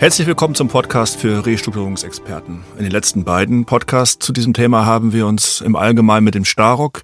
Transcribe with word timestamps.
Herzlich 0.00 0.28
willkommen 0.28 0.54
zum 0.54 0.68
Podcast 0.68 1.16
für 1.16 1.44
Restrukturierungsexperten. 1.44 2.62
In 2.76 2.84
den 2.84 2.92
letzten 2.92 3.24
beiden 3.24 3.64
Podcasts 3.64 4.24
zu 4.24 4.32
diesem 4.32 4.54
Thema 4.54 4.86
haben 4.86 5.12
wir 5.12 5.26
uns 5.26 5.60
im 5.60 5.74
Allgemeinen 5.74 6.22
mit 6.22 6.36
dem 6.36 6.44
Starock 6.44 7.02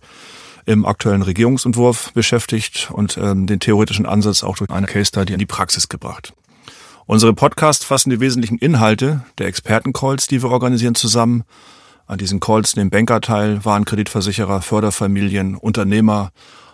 im 0.64 0.86
aktuellen 0.86 1.22
Regierungsentwurf 1.22 2.12
beschäftigt 2.12 2.92
und 2.92 3.18
ähm, 3.18 3.48
den 3.48 3.58
theoretischen 3.58 4.06
Ansatz 4.06 4.44
auch 4.44 4.56
durch 4.58 4.70
eine 4.70 4.86
Case 4.86 5.06
Study 5.06 5.32
in 5.32 5.40
die 5.40 5.44
Praxis 5.44 5.88
gebracht. 5.88 6.34
Unsere 7.04 7.34
Podcasts 7.34 7.84
fassen 7.84 8.10
die 8.10 8.20
wesentlichen 8.20 8.58
Inhalte 8.58 9.24
der 9.38 9.48
Expertencalls, 9.48 10.28
die 10.28 10.40
wir 10.40 10.50
organisieren, 10.50 10.94
zusammen. 10.94 11.42
An 12.06 12.18
diesen 12.18 12.38
Calls 12.38 12.76
nehmen 12.76 12.90
Banker 12.90 13.20
teil, 13.20 13.64
Warenkreditversicherer, 13.64 14.62
Förderfamilien, 14.62 15.56
Unternehmer 15.56 16.30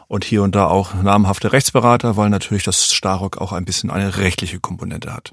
und 0.06 0.24
hier 0.24 0.42
und 0.42 0.54
da 0.54 0.66
auch 0.66 0.92
namhafte 0.92 1.54
Rechtsberater, 1.54 2.18
weil 2.18 2.28
natürlich 2.28 2.64
das 2.64 2.92
Starock 2.92 3.38
auch 3.38 3.52
ein 3.52 3.64
bisschen 3.64 3.90
eine 3.90 4.18
rechtliche 4.18 4.60
Komponente 4.60 5.14
hat. 5.14 5.32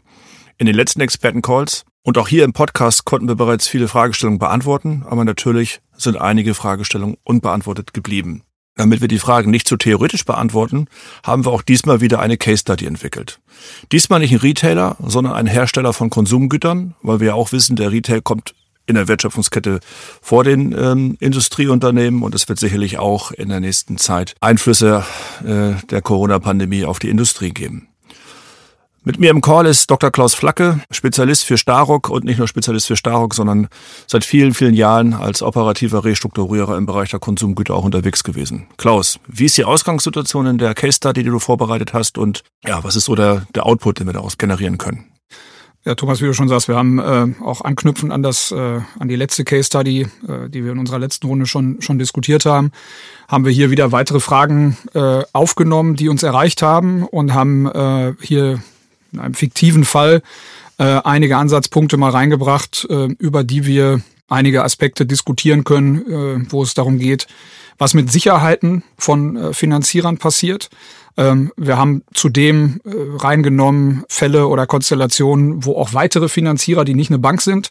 In 0.59 0.65
den 0.65 0.75
letzten 0.75 1.01
Expertencalls 1.01 1.85
und 2.01 2.17
auch 2.17 2.27
hier 2.27 2.43
im 2.43 2.51
Podcast 2.51 3.05
konnten 3.05 3.27
wir 3.27 3.35
bereits 3.35 3.67
viele 3.67 3.87
Fragestellungen 3.87 4.39
beantworten, 4.39 5.03
aber 5.07 5.23
natürlich 5.23 5.81
sind 5.95 6.19
einige 6.19 6.55
Fragestellungen 6.55 7.17
unbeantwortet 7.23 7.93
geblieben. 7.93 8.41
Damit 8.75 9.01
wir 9.01 9.07
die 9.07 9.19
Fragen 9.19 9.51
nicht 9.51 9.67
zu 9.67 9.77
theoretisch 9.77 10.25
beantworten, 10.25 10.87
haben 11.23 11.45
wir 11.45 11.51
auch 11.51 11.61
diesmal 11.61 12.01
wieder 12.01 12.19
eine 12.19 12.37
Case 12.37 12.61
Study 12.61 12.87
entwickelt. 12.87 13.39
Diesmal 13.91 14.19
nicht 14.19 14.31
ein 14.31 14.39
Retailer, 14.39 14.97
sondern 14.99 15.33
ein 15.33 15.45
Hersteller 15.45 15.93
von 15.93 16.09
Konsumgütern, 16.09 16.95
weil 17.03 17.19
wir 17.19 17.27
ja 17.27 17.33
auch 17.35 17.51
wissen, 17.51 17.75
der 17.75 17.91
Retail 17.91 18.21
kommt 18.21 18.55
in 18.87 18.95
der 18.95 19.07
Wertschöpfungskette 19.07 19.79
vor 20.21 20.43
den 20.43 20.75
ähm, 20.75 21.17
Industrieunternehmen 21.19 22.23
und 22.23 22.33
es 22.33 22.49
wird 22.49 22.57
sicherlich 22.57 22.97
auch 22.97 23.31
in 23.31 23.49
der 23.49 23.59
nächsten 23.59 23.99
Zeit 23.99 24.33
Einflüsse 24.39 25.05
äh, 25.45 25.73
der 25.89 26.01
Corona-Pandemie 26.01 26.85
auf 26.85 26.97
die 26.97 27.09
Industrie 27.09 27.51
geben. 27.51 27.89
Mit 29.07 29.21
mir 29.21 29.29
im 29.29 29.39
Call 29.39 29.67
ist 29.67 29.89
Dr. 29.89 30.11
Klaus 30.11 30.33
Flacke, 30.33 30.81
Spezialist 30.91 31.45
für 31.45 31.57
Starock 31.57 32.09
und 32.09 32.25
nicht 32.25 32.39
nur 32.39 32.47
Spezialist 32.49 32.87
für 32.87 32.97
Starock, 32.97 33.35
sondern 33.35 33.69
seit 34.05 34.25
vielen, 34.25 34.53
vielen 34.53 34.73
Jahren 34.73 35.13
als 35.13 35.41
operativer 35.41 36.03
Restrukturierer 36.03 36.75
im 36.75 36.85
Bereich 36.85 37.11
der 37.11 37.21
Konsumgüter 37.21 37.73
auch 37.73 37.85
unterwegs 37.85 38.25
gewesen. 38.25 38.67
Klaus, 38.75 39.17
wie 39.25 39.45
ist 39.45 39.57
die 39.57 39.63
Ausgangssituation 39.63 40.45
in 40.47 40.57
der 40.57 40.73
Case 40.73 40.97
Study, 40.97 41.23
die 41.23 41.29
du 41.29 41.39
vorbereitet 41.39 41.93
hast 41.93 42.17
und 42.17 42.43
ja, 42.65 42.83
was 42.83 42.97
ist 42.97 43.05
so 43.05 43.15
der, 43.15 43.47
der 43.55 43.65
Output, 43.65 44.01
den 44.01 44.07
wir 44.07 44.13
daraus 44.13 44.37
generieren 44.37 44.77
können? 44.77 45.05
Ja, 45.85 45.95
Thomas, 45.95 46.21
wie 46.21 46.25
du 46.25 46.33
schon 46.33 46.49
sagst, 46.49 46.67
wir 46.67 46.75
haben 46.75 46.99
äh, 46.99 47.33
auch 47.41 47.61
anknüpfen 47.61 48.11
an 48.11 48.23
das, 48.23 48.51
äh, 48.51 48.81
an 48.99 49.07
die 49.07 49.15
letzte 49.15 49.45
Case 49.45 49.67
Study, 49.67 50.01
äh, 50.27 50.49
die 50.49 50.65
wir 50.65 50.73
in 50.73 50.79
unserer 50.79 50.99
letzten 50.99 51.27
Runde 51.27 51.45
schon 51.45 51.81
schon 51.81 51.97
diskutiert 51.97 52.45
haben, 52.45 52.71
haben 53.29 53.45
wir 53.45 53.53
hier 53.53 53.71
wieder 53.71 53.93
weitere 53.93 54.19
Fragen 54.19 54.75
äh, 54.93 55.21
aufgenommen, 55.31 55.95
die 55.95 56.09
uns 56.09 56.23
erreicht 56.23 56.61
haben 56.61 57.03
und 57.03 57.33
haben 57.33 57.67
äh, 57.67 58.13
hier 58.19 58.59
in 59.17 59.23
einem 59.23 59.33
fiktiven 59.33 59.83
Fall 59.83 60.21
äh, 60.77 60.83
einige 61.03 61.37
Ansatzpunkte 61.37 61.97
mal 61.97 62.11
reingebracht, 62.11 62.85
äh, 62.89 63.07
über 63.19 63.43
die 63.43 63.65
wir 63.65 64.01
einige 64.29 64.63
Aspekte 64.63 65.05
diskutieren 65.05 65.63
können, 65.63 66.05
äh, 66.05 66.51
wo 66.51 66.63
es 66.63 66.73
darum 66.73 66.99
geht, 66.99 67.27
was 67.77 67.93
mit 67.93 68.11
Sicherheiten 68.11 68.83
von 68.97 69.35
äh, 69.35 69.53
Finanzierern 69.53 70.17
passiert. 70.17 70.69
Ähm, 71.17 71.51
wir 71.57 71.77
haben 71.77 72.03
zudem 72.13 72.79
äh, 72.85 72.91
reingenommen 73.17 74.03
Fälle 74.07 74.47
oder 74.47 74.67
Konstellationen, 74.67 75.65
wo 75.65 75.75
auch 75.75 75.93
weitere 75.93 76.29
Finanzierer, 76.29 76.85
die 76.85 76.93
nicht 76.93 77.09
eine 77.09 77.19
Bank 77.19 77.41
sind, 77.41 77.69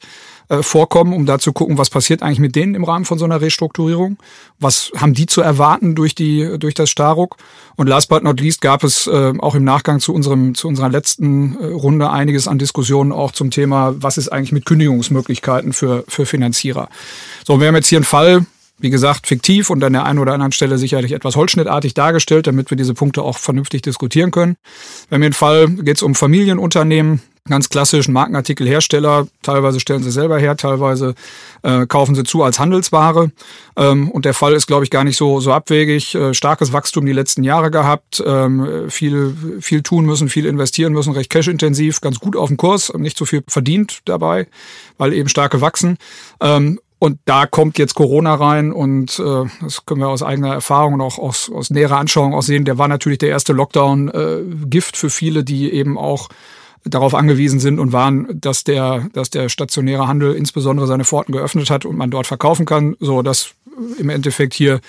äh, 0.49 0.62
vorkommen, 0.62 1.12
um 1.12 1.27
da 1.27 1.39
zu 1.39 1.53
gucken, 1.53 1.79
was 1.79 1.91
passiert 1.91 2.23
eigentlich 2.23 2.41
mit 2.41 2.57
denen 2.57 2.75
im 2.75 2.84
Rahmen 2.84 3.05
von 3.05 3.19
so 3.19 3.25
einer 3.25 3.41
Restrukturierung. 3.41 4.19
Was 4.59 4.91
haben 4.97 5.15
die 5.15 5.27
zu 5.27 5.43
erwarten 5.43 5.95
durch 5.95 6.15
die 6.15 6.57
durch 6.59 6.75
das 6.75 6.91
Staruk? 6.91 7.37
Und 7.77 7.89
last 7.89 8.09
but 8.09 8.23
not 8.23 8.41
least 8.41 8.61
gab 8.61 8.84
es 8.84 9.09
auch 9.09 9.55
im 9.55 9.65
Nachgang 9.65 10.01
zu 10.01 10.15
unserem 10.15 10.55
zu 10.55 10.67
unserer 10.69 10.89
letzten 10.89 11.57
Runde 11.57 12.11
einiges 12.11 12.49
an 12.49 12.59
Diskussionen 12.59 13.12
auch 13.12 13.33
zum 13.33 13.50
Thema, 13.50 13.97
was 13.99 14.19
ist 14.19 14.28
eigentlich 14.28 14.53
mit 14.53 14.66
Kündigungsmöglichkeiten 14.66 15.72
für 15.72 16.05
für 16.09 16.27
Finanzierer. 16.27 16.89
So, 17.45 17.61
wir 17.61 17.69
haben 17.69 17.75
jetzt 17.75 17.89
hier 17.89 17.99
einen 17.99 18.05
Fall, 18.05 18.47
wie 18.78 18.91
gesagt, 18.91 19.26
fiktiv 19.26 19.70
und 19.70 19.82
an 19.82 19.94
der 19.94 20.04
einen 20.04 20.19
oder 20.19 20.34
anderen 20.34 20.53
Stelle 20.53 20.78
sicherlich 20.78 21.12
etwas 21.12 21.37
holzschnittartig 21.37 21.94
dargestellt, 21.94 22.47
damit 22.47 22.70
wir 22.70 22.76
diese 22.76 22.94
Punkte 22.94 23.22
auch 23.22 23.38
vernünftig 23.38 23.82
diskutieren 23.82 24.31
können. 24.31 24.56
Bei 25.09 25.19
mir 25.19 25.26
im 25.26 25.32
Fall 25.32 25.69
geht 25.69 25.97
es 25.97 26.03
um 26.03 26.14
Familienunternehmen, 26.14 27.22
ganz 27.48 27.69
klassisch 27.69 28.09
Markenartikelhersteller. 28.09 29.28
Teilweise 29.42 29.81
stellen 29.81 30.03
sie 30.03 30.10
selber 30.10 30.38
her, 30.38 30.56
teilweise 30.56 31.15
äh, 31.62 31.86
kaufen 31.86 32.15
sie 32.15 32.25
zu 32.25 32.42
als 32.42 32.59
Handelsware. 32.59 33.31
Ähm, 33.76 34.10
und 34.10 34.25
der 34.25 34.34
Fall 34.34 34.53
ist, 34.53 34.66
glaube 34.66 34.84
ich, 34.84 34.91
gar 34.91 35.04
nicht 35.04 35.16
so, 35.16 35.41
so 35.41 35.53
abwegig. 35.53 36.15
Äh, 36.15 36.34
starkes 36.34 36.72
Wachstum 36.72 37.06
die 37.06 37.12
letzten 37.12 37.44
Jahre 37.44 37.70
gehabt, 37.70 38.22
ähm, 38.26 38.91
viel, 38.91 39.34
viel 39.60 39.82
tun 39.82 40.04
müssen, 40.04 40.28
viel 40.28 40.44
investieren 40.44 40.92
müssen, 40.92 41.12
recht 41.12 41.31
cash-intensiv, 41.31 42.00
ganz 42.00 42.19
gut 42.19 42.36
auf 42.36 42.48
dem 42.48 42.56
Kurs, 42.56 42.92
nicht 42.94 43.16
so 43.16 43.25
viel 43.25 43.42
verdient 43.48 44.00
dabei, 44.04 44.48
weil 44.98 45.12
eben 45.12 45.28
stark 45.28 45.53
gewachsen. 45.53 45.98
Ähm, 46.41 46.81
und 46.99 47.19
da 47.27 47.47
kommt 47.47 47.79
jetzt 47.79 47.95
Corona 47.95 48.34
rein 48.34 48.73
und 48.73 49.19
äh, 49.19 49.45
das 49.61 49.84
können 49.84 50.01
wir 50.01 50.09
aus 50.09 50.23
eigener 50.23 50.55
Erfahrung 50.55 50.95
und 50.95 51.01
auch 51.03 51.19
aus, 51.19 51.51
aus 51.53 51.71
näherer 51.71 51.99
Anschauung 51.99 52.34
auch 52.34 52.43
sehen. 52.43 52.65
Der 52.65 52.79
war 52.79 52.89
natürlich 52.89 53.19
der 53.19 53.29
erste 53.29 53.53
Lockdown 53.53 54.09
äh, 54.09 54.39
Gift 54.67 54.97
für 54.97 55.11
viele, 55.11 55.45
die 55.45 55.73
eben 55.73 55.99
auch 55.99 56.29
darauf 56.84 57.15
angewiesen 57.15 57.61
sind 57.61 57.79
und 57.79 57.93
waren, 57.93 58.29
dass 58.41 58.65
der, 58.65 59.09
dass 59.12 59.29
der 59.29 59.49
stationäre 59.49 60.09
Handel 60.09 60.34
insbesondere 60.34 60.87
seine 60.87 61.05
Pforten 61.05 61.33
geöffnet 61.33 61.69
hat 61.69 61.84
und 61.84 61.97
man 61.97 62.11
dort 62.11 62.27
verkaufen 62.27 62.65
kann. 62.65 62.97
So, 63.01 63.23
dass 63.23 63.51
im 63.99 64.09
Endeffekt 64.09 64.55
hier 64.55 64.81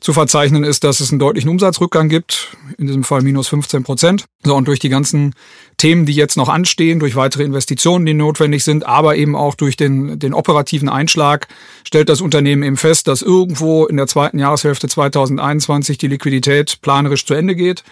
zu 0.00 0.12
verzeichnen 0.12 0.64
ist, 0.64 0.84
dass 0.84 1.00
es 1.00 1.10
einen 1.10 1.18
deutlichen 1.18 1.48
Umsatzrückgang 1.48 2.08
gibt, 2.08 2.56
in 2.76 2.86
diesem 2.86 3.04
Fall 3.04 3.22
minus 3.22 3.48
15 3.48 3.84
Prozent. 3.84 4.24
So, 4.42 4.56
und 4.56 4.66
durch 4.66 4.80
die 4.80 4.88
ganzen 4.88 5.34
Themen, 5.82 6.06
die 6.06 6.12
jetzt 6.12 6.36
noch 6.36 6.48
anstehen, 6.48 7.00
durch 7.00 7.16
weitere 7.16 7.42
Investitionen, 7.42 8.06
die 8.06 8.14
notwendig 8.14 8.62
sind, 8.62 8.86
aber 8.86 9.16
eben 9.16 9.34
auch 9.34 9.56
durch 9.56 9.76
den, 9.76 10.16
den 10.16 10.32
operativen 10.32 10.88
Einschlag, 10.88 11.48
stellt 11.82 12.08
das 12.08 12.20
Unternehmen 12.20 12.62
eben 12.62 12.76
fest, 12.76 13.08
dass 13.08 13.20
irgendwo 13.20 13.86
in 13.86 13.96
der 13.96 14.06
zweiten 14.06 14.38
Jahreshälfte 14.38 14.86
2021 14.86 15.98
die 15.98 16.06
Liquidität 16.06 16.78
planerisch 16.82 17.26
zu 17.26 17.34
Ende 17.34 17.56
geht 17.56 17.82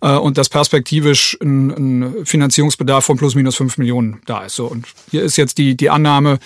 äh, 0.00 0.14
und 0.14 0.38
dass 0.38 0.48
perspektivisch 0.48 1.36
ein, 1.42 1.70
ein 1.70 2.24
Finanzierungsbedarf 2.24 3.04
von 3.04 3.16
plus 3.16 3.34
minus 3.34 3.56
fünf 3.56 3.78
Millionen 3.78 4.22
da 4.26 4.44
ist. 4.44 4.54
So, 4.54 4.66
und 4.66 4.86
hier 5.10 5.24
ist 5.24 5.36
jetzt 5.36 5.58
die, 5.58 5.76
die 5.76 5.90
Annahme, 5.90 6.38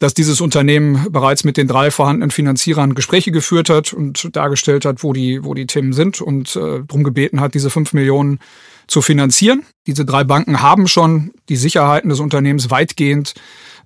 dass 0.00 0.14
dieses 0.14 0.40
Unternehmen 0.40 1.12
bereits 1.12 1.44
mit 1.44 1.58
den 1.58 1.68
drei 1.68 1.90
vorhandenen 1.90 2.30
Finanzierern 2.30 2.94
Gespräche 2.94 3.30
geführt 3.30 3.68
hat 3.68 3.92
und 3.92 4.34
dargestellt 4.34 4.86
hat, 4.86 5.04
wo 5.04 5.12
die, 5.12 5.44
wo 5.44 5.52
die 5.54 5.66
Themen 5.66 5.92
sind 5.92 6.22
und 6.22 6.56
äh, 6.56 6.80
darum 6.86 7.04
gebeten 7.04 7.40
hat, 7.40 7.54
diese 7.54 7.68
fünf 7.70 7.92
Millionen 7.92 8.40
zu 8.86 9.02
finanzieren. 9.02 9.62
Diese 9.86 10.06
drei 10.06 10.24
Banken 10.24 10.62
haben 10.62 10.88
schon 10.88 11.32
die 11.50 11.56
Sicherheiten 11.56 12.08
des 12.08 12.18
Unternehmens 12.18 12.70
weitgehend 12.70 13.34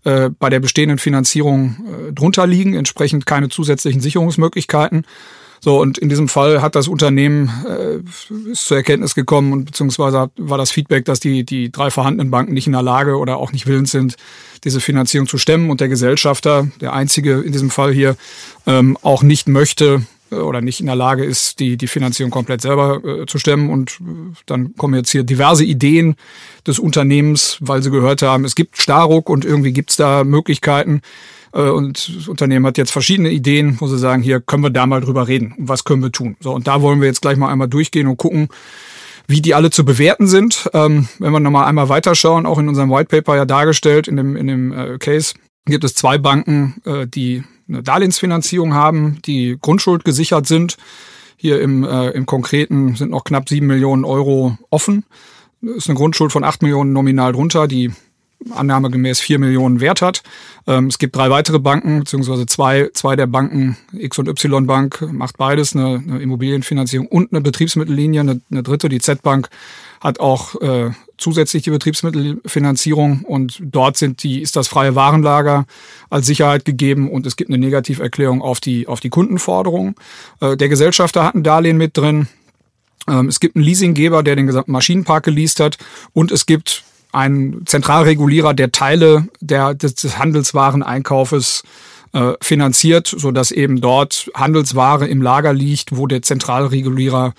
äh, 0.04 0.30
bei 0.30 0.50
der 0.50 0.60
bestehenden 0.60 0.98
Finanzierung 0.98 1.84
äh, 2.08 2.12
drunter 2.12 2.46
liegen, 2.46 2.74
entsprechend 2.74 3.26
keine 3.26 3.48
zusätzlichen 3.48 4.00
Sicherungsmöglichkeiten. 4.00 5.04
So, 5.64 5.80
und 5.80 5.96
in 5.96 6.10
diesem 6.10 6.28
Fall 6.28 6.60
hat 6.60 6.74
das 6.74 6.88
Unternehmen 6.88 7.50
äh, 7.66 8.50
ist 8.50 8.66
zur 8.66 8.76
Erkenntnis 8.76 9.14
gekommen 9.14 9.50
und 9.54 9.64
beziehungsweise 9.64 10.28
war 10.36 10.58
das 10.58 10.70
Feedback, 10.70 11.06
dass 11.06 11.20
die, 11.20 11.42
die 11.42 11.72
drei 11.72 11.90
vorhandenen 11.90 12.30
Banken 12.30 12.52
nicht 12.52 12.66
in 12.66 12.74
der 12.74 12.82
Lage 12.82 13.16
oder 13.16 13.38
auch 13.38 13.50
nicht 13.50 13.66
willens 13.66 13.90
sind, 13.90 14.16
diese 14.64 14.78
Finanzierung 14.78 15.26
zu 15.26 15.38
stemmen 15.38 15.70
und 15.70 15.80
der 15.80 15.88
Gesellschafter, 15.88 16.68
der 16.82 16.92
einzige 16.92 17.40
in 17.40 17.52
diesem 17.52 17.70
Fall 17.70 17.94
hier, 17.94 18.14
ähm, 18.66 18.98
auch 19.00 19.22
nicht 19.22 19.48
möchte 19.48 20.02
äh, 20.30 20.34
oder 20.34 20.60
nicht 20.60 20.80
in 20.80 20.86
der 20.86 20.96
Lage 20.96 21.24
ist, 21.24 21.60
die, 21.60 21.78
die 21.78 21.86
Finanzierung 21.86 22.30
komplett 22.30 22.60
selber 22.60 23.02
äh, 23.02 23.24
zu 23.24 23.38
stemmen. 23.38 23.70
Und 23.70 23.92
äh, 24.02 24.36
dann 24.44 24.76
kommen 24.76 24.92
jetzt 24.92 25.12
hier 25.12 25.22
diverse 25.22 25.64
Ideen 25.64 26.16
des 26.66 26.78
Unternehmens, 26.78 27.56
weil 27.60 27.82
sie 27.82 27.90
gehört 27.90 28.20
haben, 28.20 28.44
es 28.44 28.54
gibt 28.54 28.76
Starruck 28.76 29.30
und 29.30 29.46
irgendwie 29.46 29.72
gibt 29.72 29.88
es 29.88 29.96
da 29.96 30.24
Möglichkeiten, 30.24 31.00
und 31.60 32.16
das 32.16 32.28
Unternehmen 32.28 32.66
hat 32.66 32.78
jetzt 32.78 32.90
verschiedene 32.90 33.30
Ideen, 33.30 33.76
wo 33.80 33.86
sie 33.86 33.98
sagen, 33.98 34.22
hier 34.22 34.40
können 34.40 34.64
wir 34.64 34.70
da 34.70 34.86
mal 34.86 35.00
drüber 35.00 35.28
reden. 35.28 35.54
Was 35.58 35.84
können 35.84 36.02
wir 36.02 36.10
tun? 36.10 36.36
So, 36.40 36.52
und 36.52 36.66
da 36.66 36.82
wollen 36.82 37.00
wir 37.00 37.06
jetzt 37.06 37.22
gleich 37.22 37.36
mal 37.36 37.48
einmal 37.48 37.68
durchgehen 37.68 38.08
und 38.08 38.16
gucken, 38.16 38.48
wie 39.26 39.40
die 39.40 39.54
alle 39.54 39.70
zu 39.70 39.84
bewerten 39.84 40.26
sind. 40.26 40.68
Ähm, 40.74 41.08
wenn 41.18 41.32
wir 41.32 41.40
nochmal 41.40 41.66
einmal 41.66 41.88
weiterschauen, 41.88 42.46
auch 42.46 42.58
in 42.58 42.68
unserem 42.68 42.90
White 42.90 43.08
Paper 43.08 43.36
ja 43.36 43.44
dargestellt, 43.44 44.08
in 44.08 44.16
dem, 44.16 44.36
in 44.36 44.46
dem 44.46 44.72
äh, 44.72 44.98
Case, 44.98 45.34
gibt 45.64 45.84
es 45.84 45.94
zwei 45.94 46.18
Banken, 46.18 46.82
äh, 46.84 47.06
die 47.06 47.44
eine 47.68 47.82
Darlehensfinanzierung 47.82 48.74
haben, 48.74 49.18
die 49.24 49.56
Grundschuld 49.60 50.04
gesichert 50.04 50.46
sind. 50.46 50.76
Hier 51.36 51.60
im, 51.60 51.84
äh, 51.84 52.10
im 52.10 52.26
Konkreten 52.26 52.96
sind 52.96 53.10
noch 53.10 53.24
knapp 53.24 53.48
sieben 53.48 53.66
Millionen 53.66 54.04
Euro 54.04 54.58
offen. 54.70 55.04
Das 55.62 55.76
ist 55.76 55.88
eine 55.88 55.96
Grundschuld 55.96 56.32
von 56.32 56.44
acht 56.44 56.62
Millionen 56.62 56.92
nominal 56.92 57.32
drunter, 57.32 57.66
die 57.66 57.92
annahmegemäß 58.50 59.20
vier 59.20 59.38
Millionen 59.38 59.80
Wert 59.80 60.02
hat. 60.02 60.22
Ähm, 60.66 60.86
es 60.86 60.98
gibt 60.98 61.16
drei 61.16 61.30
weitere 61.30 61.58
Banken, 61.58 62.00
beziehungsweise 62.00 62.46
zwei, 62.46 62.90
zwei 62.94 63.16
der 63.16 63.26
Banken, 63.26 63.76
X 63.92 64.18
und 64.18 64.28
Y 64.28 64.66
Bank 64.66 65.06
macht 65.12 65.36
beides, 65.36 65.74
eine, 65.74 66.02
eine 66.06 66.20
Immobilienfinanzierung 66.20 67.06
und 67.06 67.32
eine 67.32 67.40
Betriebsmittellinie. 67.40 68.20
Eine, 68.20 68.40
eine 68.50 68.62
dritte, 68.62 68.88
die 68.88 69.00
Z-Bank, 69.00 69.48
hat 70.04 70.20
auch 70.20 70.60
äh, 70.60 70.90
zusätzlich 71.16 71.62
die 71.62 71.70
Betriebsmittelfinanzierung 71.70 73.22
und 73.22 73.58
dort 73.62 73.96
sind 73.96 74.22
die, 74.22 74.42
ist 74.42 74.54
das 74.54 74.68
freie 74.68 74.94
Warenlager 74.94 75.64
als 76.10 76.26
Sicherheit 76.26 76.66
gegeben 76.66 77.10
und 77.10 77.24
es 77.26 77.36
gibt 77.36 77.48
eine 77.48 77.58
Negativerklärung 77.58 78.42
auf 78.42 78.60
die, 78.60 78.86
auf 78.86 79.00
die 79.00 79.08
Kundenforderung. 79.08 79.94
Äh, 80.40 80.58
der 80.58 80.68
Gesellschafter 80.68 81.24
hat 81.24 81.34
ein 81.34 81.42
Darlehen 81.42 81.78
mit 81.78 81.96
drin. 81.96 82.28
Ähm, 83.08 83.28
es 83.28 83.40
gibt 83.40 83.56
einen 83.56 83.64
Leasinggeber, 83.64 84.22
der 84.22 84.36
den 84.36 84.46
gesamten 84.46 84.72
Maschinenpark 84.72 85.24
geleast 85.24 85.58
hat 85.58 85.78
und 86.12 86.30
es 86.30 86.44
gibt 86.44 86.84
ein 87.14 87.62
Zentralregulierer 87.64 88.54
der 88.54 88.72
Teile 88.72 89.28
der, 89.40 89.74
des, 89.74 89.94
des 89.94 90.18
Handelswareneinkaufes 90.18 91.62
äh, 92.12 92.32
finanziert, 92.40 93.06
so 93.06 93.30
dass 93.30 93.52
eben 93.52 93.80
dort 93.80 94.30
Handelsware 94.34 95.06
im 95.06 95.22
Lager 95.22 95.52
liegt, 95.52 95.96
wo 95.96 96.06
der 96.06 96.22
Zentralregulierer 96.22 97.34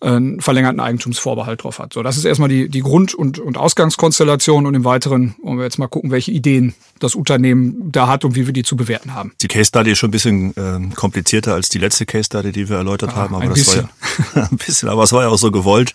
einen 0.00 0.40
verlängerten 0.40 0.80
Eigentumsvorbehalt 0.80 1.64
drauf 1.64 1.78
hat. 1.78 1.92
So, 1.92 2.02
das 2.02 2.16
ist 2.16 2.24
erstmal 2.24 2.48
die, 2.48 2.68
die 2.68 2.80
Grund- 2.80 3.14
und, 3.14 3.38
und 3.38 3.58
Ausgangskonstellation 3.58 4.66
und 4.66 4.74
im 4.74 4.84
Weiteren 4.84 5.34
wollen 5.42 5.58
wir 5.58 5.64
jetzt 5.64 5.78
mal 5.78 5.88
gucken, 5.88 6.10
welche 6.10 6.30
Ideen 6.30 6.74
das 7.00 7.14
Unternehmen 7.14 7.90
da 7.90 8.06
hat 8.06 8.24
und 8.24 8.36
wie 8.36 8.46
wir 8.46 8.52
die 8.52 8.62
zu 8.62 8.76
bewerten 8.76 9.14
haben. 9.14 9.32
Die 9.40 9.48
Case 9.48 9.66
Study 9.66 9.92
ist 9.92 9.98
schon 9.98 10.08
ein 10.08 10.12
bisschen 10.12 10.56
äh, 10.56 10.94
komplizierter 10.94 11.54
als 11.54 11.68
die 11.68 11.78
letzte 11.78 12.06
Case 12.06 12.24
Study, 12.24 12.52
die 12.52 12.68
wir 12.68 12.76
erläutert 12.76 13.10
ah, 13.14 13.16
haben, 13.16 13.34
aber 13.34 13.46
das 13.46 13.54
bisschen. 13.54 13.88
war 14.34 14.42
ja 14.42 14.48
ein 14.50 14.56
bisschen, 14.56 14.88
aber 14.88 15.02
es 15.02 15.12
war 15.12 15.22
ja 15.22 15.28
auch 15.28 15.38
so 15.38 15.50
gewollt. 15.50 15.94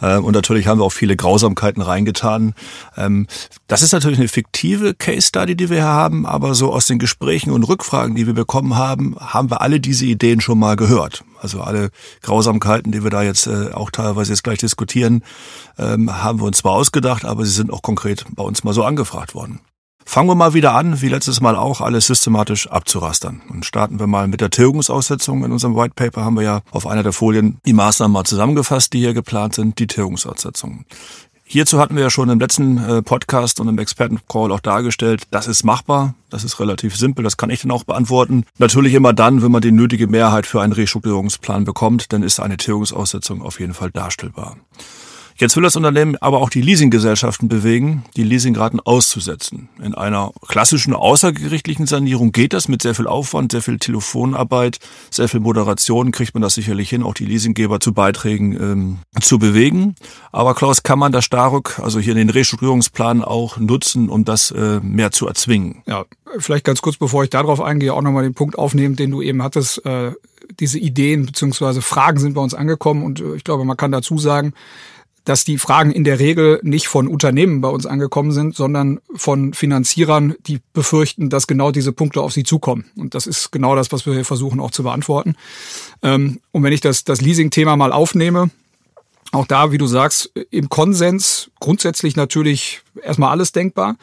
Ähm, 0.00 0.24
und 0.24 0.34
natürlich 0.34 0.66
haben 0.66 0.78
wir 0.78 0.84
auch 0.84 0.92
viele 0.92 1.16
Grausamkeiten 1.16 1.82
reingetan. 1.82 2.54
Ähm, 2.96 3.26
das 3.66 3.82
ist 3.82 3.92
natürlich 3.92 4.18
eine 4.18 4.28
fiktive 4.28 4.94
Case 4.94 5.28
Study, 5.28 5.56
die 5.56 5.70
wir 5.70 5.78
hier 5.78 5.86
haben, 5.86 6.26
aber 6.26 6.54
so 6.54 6.72
aus 6.72 6.86
den 6.86 6.98
Gesprächen 6.98 7.50
und 7.50 7.64
Rückfragen, 7.64 8.14
die 8.14 8.26
wir 8.26 8.34
bekommen 8.34 8.76
haben, 8.76 9.16
haben 9.18 9.50
wir 9.50 9.60
alle 9.60 9.80
diese 9.80 10.06
Ideen 10.06 10.40
schon 10.40 10.58
mal 10.58 10.76
gehört. 10.76 11.24
Also 11.40 11.62
alle 11.62 11.90
Grausamkeiten, 12.22 12.92
die 12.92 13.02
wir 13.02 13.10
da 13.10 13.22
jetzt 13.22 13.46
äh, 13.46 13.72
auch 13.72 13.90
teilweise 13.90 14.32
jetzt 14.32 14.44
gleich 14.44 14.58
diskutieren, 14.58 15.24
ähm, 15.78 16.22
haben 16.22 16.40
wir 16.40 16.46
uns 16.46 16.58
zwar 16.58 16.72
ausgedacht, 16.72 17.24
aber 17.24 17.44
sie 17.44 17.52
sind 17.52 17.72
auch 17.72 17.82
konkret 17.82 18.24
bei 18.30 18.42
uns 18.42 18.62
mal 18.64 18.74
so 18.74 18.84
angefragt 18.84 19.34
worden. 19.34 19.60
Fangen 20.04 20.28
wir 20.28 20.34
mal 20.34 20.54
wieder 20.54 20.74
an, 20.74 21.00
wie 21.02 21.08
letztes 21.08 21.40
Mal 21.40 21.54
auch, 21.54 21.80
alles 21.80 22.06
systematisch 22.06 22.66
abzurastern. 22.68 23.42
Und 23.48 23.64
starten 23.64 24.00
wir 24.00 24.06
mal 24.06 24.26
mit 24.26 24.40
der 24.40 24.50
Tilgungsaussetzung. 24.50 25.44
In 25.44 25.52
unserem 25.52 25.76
White 25.76 25.92
Paper 25.94 26.24
haben 26.24 26.34
wir 26.34 26.42
ja 26.42 26.62
auf 26.72 26.86
einer 26.86 27.02
der 27.02 27.12
Folien 27.12 27.60
die 27.64 27.72
Maßnahmen 27.72 28.12
mal 28.12 28.24
zusammengefasst, 28.24 28.92
die 28.92 28.98
hier 28.98 29.14
geplant 29.14 29.54
sind, 29.54 29.78
die 29.78 29.86
Tilgungsaussetzung. 29.86 30.84
Hierzu 31.52 31.80
hatten 31.80 31.96
wir 31.96 32.04
ja 32.04 32.10
schon 32.10 32.28
im 32.28 32.38
letzten 32.38 32.78
äh, 32.78 33.02
Podcast 33.02 33.58
und 33.58 33.66
im 33.66 33.76
Expertencall 33.80 34.52
auch 34.52 34.60
dargestellt, 34.60 35.24
das 35.32 35.48
ist 35.48 35.64
machbar, 35.64 36.14
das 36.28 36.44
ist 36.44 36.60
relativ 36.60 36.96
simpel, 36.96 37.24
das 37.24 37.36
kann 37.36 37.50
ich 37.50 37.62
dann 37.62 37.72
auch 37.72 37.82
beantworten. 37.82 38.44
Natürlich 38.58 38.94
immer 38.94 39.12
dann, 39.12 39.42
wenn 39.42 39.50
man 39.50 39.60
die 39.60 39.72
nötige 39.72 40.06
Mehrheit 40.06 40.46
für 40.46 40.62
einen 40.62 40.72
Restrukturierungsplan 40.72 41.64
bekommt, 41.64 42.12
dann 42.12 42.22
ist 42.22 42.38
eine 42.38 42.56
Tilgungsaussetzung 42.56 43.42
auf 43.42 43.58
jeden 43.58 43.74
Fall 43.74 43.90
darstellbar. 43.90 44.58
Jetzt 45.40 45.56
will 45.56 45.62
das 45.62 45.74
Unternehmen 45.74 46.16
aber 46.20 46.42
auch 46.42 46.50
die 46.50 46.60
Leasinggesellschaften 46.60 47.48
bewegen, 47.48 48.04
die 48.14 48.24
Leasingraten 48.24 48.78
auszusetzen. 48.78 49.70
In 49.82 49.94
einer 49.94 50.32
klassischen 50.46 50.92
außergerichtlichen 50.92 51.86
Sanierung 51.86 52.30
geht 52.30 52.52
das 52.52 52.68
mit 52.68 52.82
sehr 52.82 52.94
viel 52.94 53.06
Aufwand, 53.06 53.52
sehr 53.52 53.62
viel 53.62 53.78
Telefonarbeit, 53.78 54.80
sehr 55.10 55.30
viel 55.30 55.40
Moderation, 55.40 56.12
kriegt 56.12 56.34
man 56.34 56.42
das 56.42 56.56
sicherlich 56.56 56.90
hin, 56.90 57.02
auch 57.02 57.14
die 57.14 57.24
Leasinggeber 57.24 57.80
zu 57.80 57.94
Beiträgen 57.94 58.52
ähm, 58.52 58.98
zu 59.22 59.38
bewegen. 59.38 59.94
Aber 60.30 60.54
Klaus, 60.54 60.82
kann 60.82 60.98
man 60.98 61.10
das 61.10 61.24
Staruk, 61.24 61.78
also 61.78 62.00
hier 62.00 62.14
den 62.14 62.28
Restrukturierungsplan 62.28 63.24
auch 63.24 63.56
nutzen, 63.56 64.10
um 64.10 64.26
das 64.26 64.50
äh, 64.50 64.80
mehr 64.80 65.10
zu 65.10 65.26
erzwingen? 65.26 65.82
Ja, 65.86 66.04
vielleicht 66.38 66.66
ganz 66.66 66.82
kurz, 66.82 66.98
bevor 66.98 67.24
ich 67.24 67.30
darauf 67.30 67.62
eingehe, 67.62 67.94
auch 67.94 68.02
nochmal 68.02 68.24
den 68.24 68.34
Punkt 68.34 68.58
aufnehmen, 68.58 68.94
den 68.94 69.10
du 69.10 69.22
eben 69.22 69.42
hattest. 69.42 69.86
Äh, 69.86 70.12
diese 70.58 70.78
Ideen 70.78 71.24
bzw. 71.24 71.80
Fragen 71.80 72.18
sind 72.18 72.34
bei 72.34 72.42
uns 72.42 72.52
angekommen 72.52 73.04
und 73.04 73.20
äh, 73.20 73.36
ich 73.36 73.44
glaube, 73.44 73.64
man 73.64 73.78
kann 73.78 73.90
dazu 73.90 74.18
sagen, 74.18 74.52
dass 75.30 75.44
die 75.44 75.58
Fragen 75.58 75.92
in 75.92 76.02
der 76.02 76.18
Regel 76.18 76.58
nicht 76.64 76.88
von 76.88 77.06
Unternehmen 77.06 77.60
bei 77.60 77.68
uns 77.68 77.86
angekommen 77.86 78.32
sind, 78.32 78.56
sondern 78.56 78.98
von 79.14 79.54
Finanzierern, 79.54 80.34
die 80.48 80.58
befürchten, 80.72 81.30
dass 81.30 81.46
genau 81.46 81.70
diese 81.70 81.92
Punkte 81.92 82.20
auf 82.20 82.32
sie 82.32 82.42
zukommen. 82.42 82.86
Und 82.96 83.14
das 83.14 83.28
ist 83.28 83.52
genau 83.52 83.76
das, 83.76 83.92
was 83.92 84.06
wir 84.06 84.14
hier 84.14 84.24
versuchen 84.24 84.58
auch 84.58 84.72
zu 84.72 84.82
beantworten. 84.82 85.36
Ähm, 86.02 86.40
und 86.50 86.64
wenn 86.64 86.72
ich 86.72 86.80
das, 86.80 87.04
das 87.04 87.20
Leasing-Thema 87.20 87.76
mal 87.76 87.92
aufnehme, 87.92 88.50
auch 89.32 89.46
da, 89.46 89.70
wie 89.72 89.78
du 89.78 89.86
sagst, 89.86 90.32
im 90.50 90.68
Konsens 90.68 91.50
grundsätzlich 91.60 92.16
natürlich 92.16 92.82
erstmal 93.02 93.30
alles 93.30 93.52
denkbar. 93.52 93.96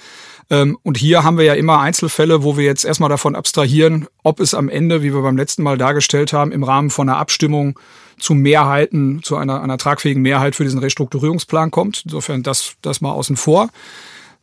Ähm, 0.49 0.77
und 0.83 0.97
hier 0.97 1.23
haben 1.23 1.37
wir 1.37 1.45
ja 1.45 1.53
immer 1.53 1.79
Einzelfälle, 1.79 2.43
wo 2.43 2.57
wir 2.57 2.63
jetzt 2.63 2.85
erstmal 2.85 3.09
davon 3.09 3.35
abstrahieren, 3.35 4.07
ob 4.23 4.39
es 4.39 4.53
am 4.53 4.69
Ende, 4.69 5.03
wie 5.03 5.13
wir 5.13 5.21
beim 5.21 5.37
letzten 5.37 5.63
Mal 5.63 5.77
dargestellt 5.77 6.31
haben, 6.31 6.51
im 6.51 6.63
Rahmen 6.63 6.89
von 6.89 7.09
einer 7.09 7.17
Abstimmung 7.17 7.77
zu 8.19 8.33
Mehrheiten, 8.33 9.21
zu 9.21 9.35
einer, 9.35 9.61
einer 9.61 9.77
tragfähigen 9.77 10.21
Mehrheit 10.21 10.55
für 10.55 10.63
diesen 10.63 10.79
Restrukturierungsplan 10.79 11.71
kommt. 11.71 12.03
Insofern 12.05 12.43
das, 12.43 12.75
das 12.81 13.01
mal 13.01 13.11
außen 13.11 13.35
vor. 13.35 13.69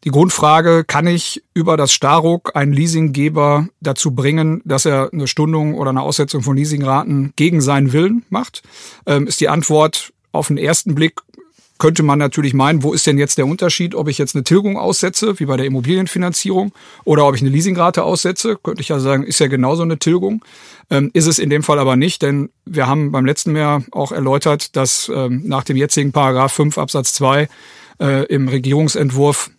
Die 0.04 0.10
Grundfrage, 0.10 0.84
kann 0.84 1.06
ich 1.06 1.42
über 1.54 1.78
das 1.78 1.94
Staruk 1.94 2.54
einen 2.54 2.74
Leasinggeber 2.74 3.68
dazu 3.80 4.10
bringen, 4.10 4.60
dass 4.66 4.84
er 4.84 5.08
eine 5.10 5.26
Stundung 5.26 5.74
oder 5.74 5.90
eine 5.90 6.02
Aussetzung 6.02 6.42
von 6.42 6.56
Leasingraten 6.56 7.32
gegen 7.36 7.62
seinen 7.62 7.94
Willen 7.94 8.22
macht? 8.28 8.62
Ähm, 9.06 9.26
ist 9.26 9.40
die 9.40 9.48
Antwort 9.48 10.12
auf 10.34 10.48
den 10.48 10.58
ersten 10.58 10.94
Blick 10.94 11.20
könnte 11.78 12.02
man 12.02 12.18
natürlich 12.18 12.54
meinen, 12.54 12.82
wo 12.82 12.92
ist 12.92 13.06
denn 13.06 13.18
jetzt 13.18 13.36
der 13.36 13.46
Unterschied, 13.46 13.94
ob 13.94 14.08
ich 14.08 14.16
jetzt 14.16 14.34
eine 14.34 14.44
Tilgung 14.44 14.78
aussetze, 14.78 15.38
wie 15.40 15.46
bei 15.46 15.56
der 15.56 15.66
Immobilienfinanzierung, 15.66 16.72
oder 17.04 17.26
ob 17.26 17.34
ich 17.34 17.40
eine 17.40 17.50
Leasingrate 17.50 18.04
aussetze? 18.04 18.56
Könnte 18.62 18.80
ich 18.80 18.88
ja 18.88 19.00
sagen, 19.00 19.24
ist 19.24 19.40
ja 19.40 19.48
genauso 19.48 19.82
eine 19.82 19.98
Tilgung. 19.98 20.44
Ähm, 20.88 21.10
ist 21.14 21.26
es 21.26 21.38
in 21.38 21.50
dem 21.50 21.62
Fall 21.62 21.78
aber 21.78 21.96
nicht, 21.96 22.22
denn 22.22 22.50
wir 22.64 22.86
haben 22.86 23.10
beim 23.10 23.26
letzten 23.26 23.52
Mal 23.52 23.84
auch 23.90 24.12
erläutert, 24.12 24.76
dass 24.76 25.10
ähm, 25.12 25.42
nach 25.46 25.64
dem 25.64 25.76
jetzigen 25.76 26.12
Paragraph 26.12 26.52
5 26.52 26.78
Absatz 26.78 27.12
2 27.14 27.48
äh, 28.00 28.24
im 28.26 28.48
Regierungsentwurf 28.48 29.50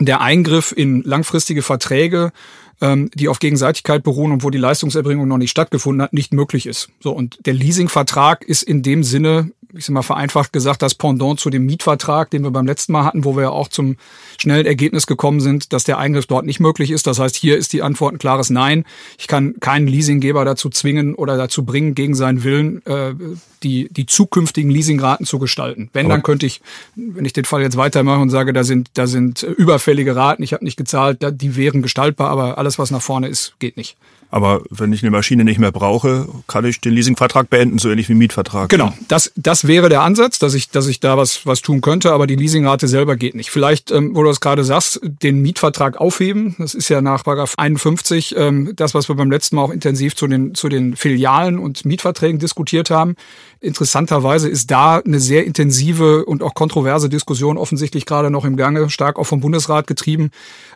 der 0.00 0.20
Eingriff 0.20 0.74
in 0.76 1.02
langfristige 1.04 1.62
Verträge 1.62 2.32
ähm, 2.80 3.10
die 3.14 3.28
auf 3.28 3.38
Gegenseitigkeit 3.38 4.02
beruhen 4.02 4.32
und 4.32 4.42
wo 4.42 4.50
die 4.50 4.58
Leistungserbringung 4.58 5.26
noch 5.28 5.38
nicht 5.38 5.50
stattgefunden 5.50 6.02
hat, 6.02 6.12
nicht 6.12 6.32
möglich 6.32 6.66
ist. 6.66 6.90
So 7.00 7.12
und 7.12 7.38
der 7.46 7.54
Leasingvertrag 7.54 8.44
ist 8.44 8.62
in 8.62 8.82
dem 8.82 9.02
Sinne 9.02 9.52
ich 9.76 9.84
sag 9.84 9.92
mal 9.92 10.02
vereinfacht 10.02 10.52
gesagt, 10.52 10.82
das 10.82 10.94
Pendant 10.94 11.40
zu 11.40 11.50
dem 11.50 11.66
Mietvertrag, 11.66 12.30
den 12.30 12.42
wir 12.42 12.50
beim 12.50 12.66
letzten 12.66 12.92
Mal 12.92 13.04
hatten, 13.04 13.24
wo 13.24 13.36
wir 13.36 13.42
ja 13.44 13.50
auch 13.50 13.68
zum 13.68 13.96
schnellen 14.38 14.66
Ergebnis 14.66 15.06
gekommen 15.06 15.40
sind, 15.40 15.72
dass 15.72 15.84
der 15.84 15.98
Eingriff 15.98 16.26
dort 16.26 16.46
nicht 16.46 16.60
möglich 16.60 16.90
ist. 16.90 17.06
Das 17.06 17.18
heißt, 17.18 17.36
hier 17.36 17.56
ist 17.56 17.72
die 17.72 17.82
Antwort 17.82 18.14
ein 18.14 18.18
klares 18.18 18.50
Nein. 18.50 18.84
Ich 19.18 19.26
kann 19.26 19.58
keinen 19.60 19.86
Leasinggeber 19.86 20.44
dazu 20.44 20.70
zwingen 20.70 21.14
oder 21.14 21.36
dazu 21.36 21.64
bringen, 21.64 21.94
gegen 21.94 22.14
seinen 22.14 22.44
Willen 22.44 22.84
äh, 22.86 23.14
die, 23.62 23.88
die 23.90 24.06
zukünftigen 24.06 24.70
Leasingraten 24.70 25.26
zu 25.26 25.38
gestalten. 25.38 25.90
Wenn, 25.92 26.08
dann 26.08 26.22
könnte 26.22 26.46
ich, 26.46 26.60
wenn 26.94 27.24
ich 27.24 27.32
den 27.32 27.44
Fall 27.44 27.62
jetzt 27.62 27.76
weitermache 27.76 28.20
und 28.20 28.30
sage, 28.30 28.52
da 28.52 28.64
sind, 28.64 28.90
da 28.94 29.06
sind 29.06 29.42
überfällige 29.42 30.14
Raten, 30.14 30.42
ich 30.42 30.52
habe 30.52 30.64
nicht 30.64 30.76
gezahlt, 30.76 31.18
die 31.40 31.56
wären 31.56 31.82
gestaltbar, 31.82 32.30
aber 32.30 32.58
alles, 32.66 32.78
was 32.78 32.90
nach 32.90 33.02
vorne 33.02 33.28
ist, 33.28 33.54
geht 33.58 33.76
nicht. 33.76 33.96
Aber 34.28 34.62
wenn 34.70 34.92
ich 34.92 35.02
eine 35.02 35.12
Maschine 35.12 35.44
nicht 35.44 35.60
mehr 35.60 35.70
brauche, 35.70 36.28
kann 36.48 36.64
ich 36.64 36.80
den 36.80 36.92
Leasingvertrag 36.92 37.48
beenden, 37.48 37.78
so 37.78 37.88
ähnlich 37.88 38.08
wie 38.08 38.14
Mietvertrag. 38.14 38.68
Genau, 38.68 38.92
das, 39.06 39.32
das 39.36 39.68
wäre 39.68 39.88
der 39.88 40.02
Ansatz, 40.02 40.40
dass 40.40 40.54
ich, 40.54 40.68
dass 40.70 40.88
ich 40.88 40.98
da 40.98 41.16
was, 41.16 41.46
was 41.46 41.62
tun 41.62 41.80
könnte, 41.80 42.12
aber 42.12 42.26
die 42.26 42.34
Leasingrate 42.34 42.88
selber 42.88 43.16
geht 43.16 43.36
nicht. 43.36 43.50
Vielleicht, 43.50 43.92
ähm, 43.92 44.16
wo 44.16 44.22
du 44.22 44.28
das 44.28 44.40
gerade 44.40 44.64
sagst, 44.64 45.00
den 45.02 45.42
Mietvertrag 45.42 45.98
aufheben. 45.98 46.56
Das 46.58 46.74
ist 46.74 46.88
ja 46.88 47.00
nach 47.00 47.22
Paragraph 47.22 47.54
51 47.56 48.34
ähm, 48.36 48.72
das, 48.74 48.94
was 48.94 49.08
wir 49.08 49.14
beim 49.14 49.30
letzten 49.30 49.56
Mal 49.56 49.62
auch 49.62 49.70
intensiv 49.70 50.16
zu 50.16 50.26
den, 50.26 50.54
zu 50.56 50.68
den 50.68 50.96
Filialen 50.96 51.58
und 51.58 51.84
Mietverträgen 51.84 52.40
diskutiert 52.40 52.90
haben. 52.90 53.14
Interessanterweise 53.60 54.48
ist 54.48 54.70
da 54.70 54.98
eine 54.98 55.18
sehr 55.18 55.44
intensive 55.44 56.24
und 56.24 56.42
auch 56.42 56.54
kontroverse 56.54 57.08
Diskussion 57.08 57.56
offensichtlich 57.56 58.06
gerade 58.06 58.30
noch 58.30 58.44
im 58.44 58.56
Gange, 58.56 58.90
stark 58.90 59.18
auch 59.18 59.24
vom 59.24 59.40
Bundesrat 59.40 59.86
getrieben, 59.86 60.30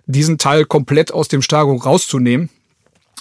diesen 0.07 0.39
Teil 0.39 0.65
komplett 0.65 1.13
aus 1.13 1.29
dem 1.29 1.43
Stargo 1.43 1.75
rauszunehmen 1.75 2.49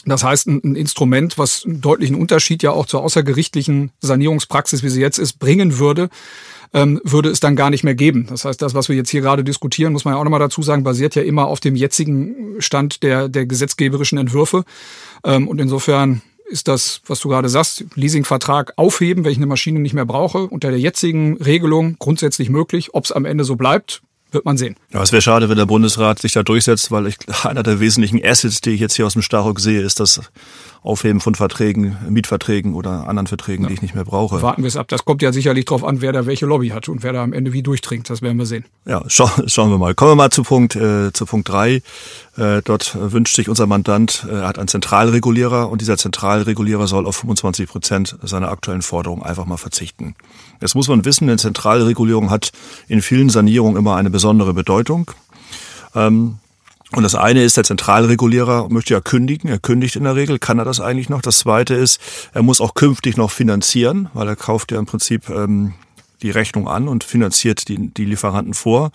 das 0.05 0.23
heißt, 0.23 0.47
ein 0.47 0.75
Instrument, 0.75 1.37
was 1.37 1.65
einen 1.65 1.81
deutlichen 1.81 2.15
Unterschied 2.15 2.63
ja 2.63 2.71
auch 2.71 2.85
zur 2.85 3.03
außergerichtlichen 3.03 3.91
Sanierungspraxis, 3.99 4.83
wie 4.83 4.89
sie 4.89 5.01
jetzt 5.01 5.19
ist, 5.19 5.39
bringen 5.39 5.77
würde, 5.77 6.09
ähm, 6.73 7.01
würde 7.03 7.29
es 7.29 7.39
dann 7.39 7.55
gar 7.55 7.69
nicht 7.69 7.83
mehr 7.83 7.95
geben. 7.95 8.27
Das 8.29 8.45
heißt, 8.45 8.61
das, 8.61 8.73
was 8.75 8.89
wir 8.89 8.95
jetzt 8.95 9.09
hier 9.09 9.21
gerade 9.21 9.43
diskutieren, 9.43 9.91
muss 9.91 10.05
man 10.05 10.13
ja 10.13 10.19
auch 10.19 10.23
nochmal 10.23 10.39
dazu 10.39 10.61
sagen, 10.61 10.83
basiert 10.83 11.15
ja 11.15 11.23
immer 11.23 11.47
auf 11.47 11.59
dem 11.59 11.75
jetzigen 11.75 12.55
Stand 12.59 13.03
der, 13.03 13.27
der 13.27 13.45
gesetzgeberischen 13.45 14.17
Entwürfe. 14.17 14.63
Ähm, 15.23 15.47
und 15.47 15.59
insofern 15.59 16.21
ist 16.49 16.67
das, 16.67 17.01
was 17.07 17.19
du 17.19 17.29
gerade 17.29 17.49
sagst, 17.49 17.85
Leasingvertrag 17.95 18.73
aufheben, 18.75 19.23
wenn 19.23 19.31
ich 19.31 19.37
eine 19.37 19.45
Maschine 19.45 19.79
nicht 19.79 19.93
mehr 19.93 20.05
brauche, 20.05 20.39
unter 20.39 20.69
der 20.69 20.79
jetzigen 20.79 21.37
Regelung 21.37 21.95
grundsätzlich 21.99 22.49
möglich. 22.49 22.93
Ob 22.93 23.05
es 23.05 23.11
am 23.11 23.25
Ende 23.25 23.43
so 23.43 23.55
bleibt, 23.55 24.01
wird 24.31 24.45
man 24.45 24.57
sehen. 24.57 24.75
Ja, 24.91 25.01
es 25.01 25.11
wäre 25.11 25.21
schade, 25.21 25.49
wenn 25.49 25.57
der 25.57 25.65
Bundesrat 25.65 26.19
sich 26.19 26.33
da 26.33 26.43
durchsetzt, 26.43 26.91
weil 26.91 27.07
ich, 27.07 27.17
einer 27.43 27.63
der 27.63 27.79
wesentlichen 27.79 28.23
Assets, 28.23 28.61
die 28.61 28.71
ich 28.71 28.79
jetzt 28.79 28.95
hier 28.95 29.05
aus 29.05 29.13
dem 29.13 29.21
Starrock 29.21 29.59
sehe, 29.59 29.81
ist 29.81 29.99
das 29.99 30.21
Aufheben 30.81 31.19
von 31.19 31.35
Verträgen, 31.35 31.97
Mietverträgen 32.09 32.73
oder 32.73 33.07
anderen 33.07 33.27
Verträgen, 33.27 33.63
ja. 33.63 33.67
die 33.67 33.73
ich 33.75 33.81
nicht 33.81 33.95
mehr 33.95 34.05
brauche. 34.05 34.41
Warten 34.41 34.63
wir 34.63 34.67
es 34.67 34.77
ab. 34.77 34.87
Das 34.87 35.03
kommt 35.03 35.21
ja 35.21 35.33
sicherlich 35.33 35.65
darauf 35.65 35.83
an, 35.83 36.01
wer 36.01 36.13
da 36.13 36.25
welche 36.25 36.45
Lobby 36.45 36.69
hat 36.69 36.87
und 36.87 37.03
wer 37.03 37.11
da 37.13 37.23
am 37.23 37.33
Ende 37.33 37.51
wie 37.51 37.61
durchtrinkt. 37.61 38.09
Das 38.09 38.21
werden 38.21 38.37
wir 38.37 38.45
sehen. 38.45 38.65
Ja, 38.85 39.03
schau, 39.07 39.29
schauen 39.47 39.71
wir 39.71 39.77
mal. 39.77 39.93
Kommen 39.93 40.11
wir 40.11 40.15
mal 40.15 40.29
zu 40.29 40.43
Punkt, 40.43 40.75
äh, 40.75 41.11
zu 41.11 41.25
Punkt 41.25 41.49
drei. 41.49 41.81
Äh, 42.37 42.61
dort 42.63 42.97
wünscht 42.99 43.35
sich 43.35 43.49
unser 43.49 43.67
Mandant, 43.67 44.25
äh, 44.29 44.33
er 44.33 44.47
hat 44.47 44.57
einen 44.57 44.69
Zentralregulierer 44.69 45.69
und 45.69 45.81
dieser 45.81 45.97
Zentralregulierer 45.97 46.87
soll 46.87 47.05
auf 47.05 47.17
25 47.17 47.67
Prozent 47.67 48.17
seiner 48.23 48.49
aktuellen 48.49 48.81
Forderungen 48.81 49.23
einfach 49.23 49.45
mal 49.45 49.57
verzichten. 49.57 50.15
Jetzt 50.61 50.75
muss 50.75 50.87
man 50.87 51.03
wissen, 51.03 51.27
eine 51.27 51.37
Zentralregulierung 51.37 52.29
hat 52.29 52.51
in 52.87 53.01
vielen 53.01 53.29
Sanierungen 53.29 53.75
immer 53.75 53.97
eine 53.97 54.09
besondere 54.09 54.53
Bedeutung. 54.53 55.11
Ähm, 55.95 56.37
und 56.91 57.03
das 57.03 57.13
eine 57.13 57.43
ist, 57.43 57.55
der 57.55 57.63
Zentralregulierer 57.63 58.67
möchte 58.69 58.93
ja 58.95 59.01
kündigen. 59.01 59.49
Er 59.49 59.59
kündigt 59.59 59.95
in 59.95 60.05
der 60.05 60.15
Regel. 60.15 60.39
Kann 60.39 60.57
er 60.57 60.65
das 60.65 60.79
eigentlich 60.79 61.09
noch? 61.09 61.21
Das 61.21 61.39
zweite 61.39 61.75
ist, 61.75 62.01
er 62.33 62.41
muss 62.41 62.61
auch 62.61 62.73
künftig 62.73 63.15
noch 63.15 63.29
finanzieren, 63.29 64.09
weil 64.13 64.27
er 64.27 64.35
kauft 64.35 64.71
ja 64.71 64.79
im 64.79 64.87
Prinzip 64.87 65.29
ähm, 65.29 65.73
die 66.23 66.31
Rechnung 66.31 66.67
an 66.67 66.87
und 66.87 67.03
finanziert 67.03 67.67
die, 67.67 67.89
die 67.89 68.05
Lieferanten 68.05 68.55
vor. 68.55 68.91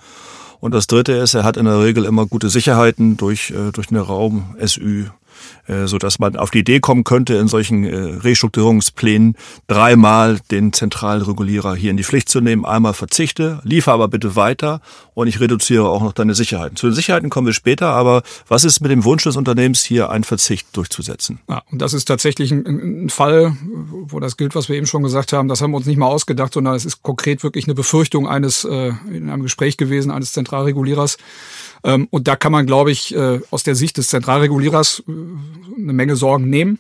Und 0.59 0.73
das 0.73 0.87
Dritte 0.89 1.13
ist, 1.13 1.35
er 1.35 1.45
hat 1.45 1.57
in 1.57 1.67
der 1.67 1.81
Regel 1.81 2.05
immer 2.05 2.27
gute 2.27 2.49
Sicherheiten 2.49 3.17
durch, 3.17 3.51
äh, 3.51 3.71
durch 3.71 3.91
eine 3.91 4.01
Raum-SÜ 4.01 5.07
so 5.87 5.99
dass 5.99 6.19
man 6.19 6.37
auf 6.37 6.51
die 6.51 6.61
Idee 6.61 6.81
kommen 6.81 7.05
könnte, 7.05 7.35
in 7.35 7.49
solchen 7.49 7.85
äh, 7.85 7.97
Restrukturierungsplänen 7.97 9.37
dreimal 9.67 10.39
den 10.51 10.73
Zentralregulierer 10.73 11.75
hier 11.75 11.91
in 11.91 11.97
die 11.97 12.05
Pflicht 12.05 12.29
zu 12.29 12.41
nehmen. 12.41 12.65
Einmal 12.65 12.95
verzichte, 12.95 13.61
liefer 13.65 13.93
aber 13.93 14.09
bitte 14.09 14.37
weiter 14.37 14.81
und 15.15 15.29
ich 15.29 15.41
reduziere 15.41 15.89
auch 15.89 16.03
noch 16.03 16.13
deine 16.13 16.35
Sicherheiten. 16.35 16.77
Zu 16.77 16.87
den 16.87 16.95
Sicherheiten 16.95 17.31
kommen 17.31 17.47
wir 17.47 17.55
später, 17.55 17.89
aber 17.89 18.23
was 18.49 18.65
ist 18.65 18.81
mit 18.81 18.91
dem 18.91 19.05
Wunsch 19.05 19.25
des 19.25 19.37
Unternehmens, 19.37 19.85
hier 19.85 20.11
einen 20.11 20.25
Verzicht 20.25 20.67
durchzusetzen? 20.77 21.39
Ja, 21.49 21.63
und 21.71 21.81
das 21.81 21.95
ist 21.95 22.07
tatsächlich 22.07 22.51
ein, 22.51 23.05
ein 23.07 23.11
Fall, 23.11 23.57
wo 23.63 24.21
das 24.21 24.37
gilt, 24.37 24.55
was 24.55 24.69
wir 24.69 24.77
eben 24.77 24.87
schon 24.87 25.03
gesagt 25.03 25.33
haben. 25.33 25.49
Das 25.49 25.61
haben 25.61 25.71
wir 25.71 25.77
uns 25.77 25.87
nicht 25.87 25.97
mal 25.97 26.07
ausgedacht, 26.07 26.55
sondern 26.55 26.75
es 26.75 26.85
ist 26.85 27.03
konkret 27.03 27.43
wirklich 27.43 27.67
eine 27.67 27.75
Befürchtung 27.75 28.29
eines 28.29 28.65
äh, 28.65 28.93
in 29.11 29.31
einem 29.31 29.43
Gespräch 29.43 29.77
gewesen 29.77 30.11
eines 30.11 30.33
Zentralregulierers. 30.33 31.17
Ähm, 31.85 32.09
und 32.11 32.27
da 32.27 32.35
kann 32.35 32.51
man, 32.51 32.67
glaube 32.67 32.91
ich, 32.91 33.15
äh, 33.15 33.41
aus 33.51 33.63
der 33.63 33.75
Sicht 33.75 33.99
des 33.99 34.09
Zentralregulierers 34.09 35.05
äh, 35.07 35.13
eine 35.81 35.93
Menge 35.93 36.17
Sorgen 36.17 36.49
nehmen. 36.49 36.79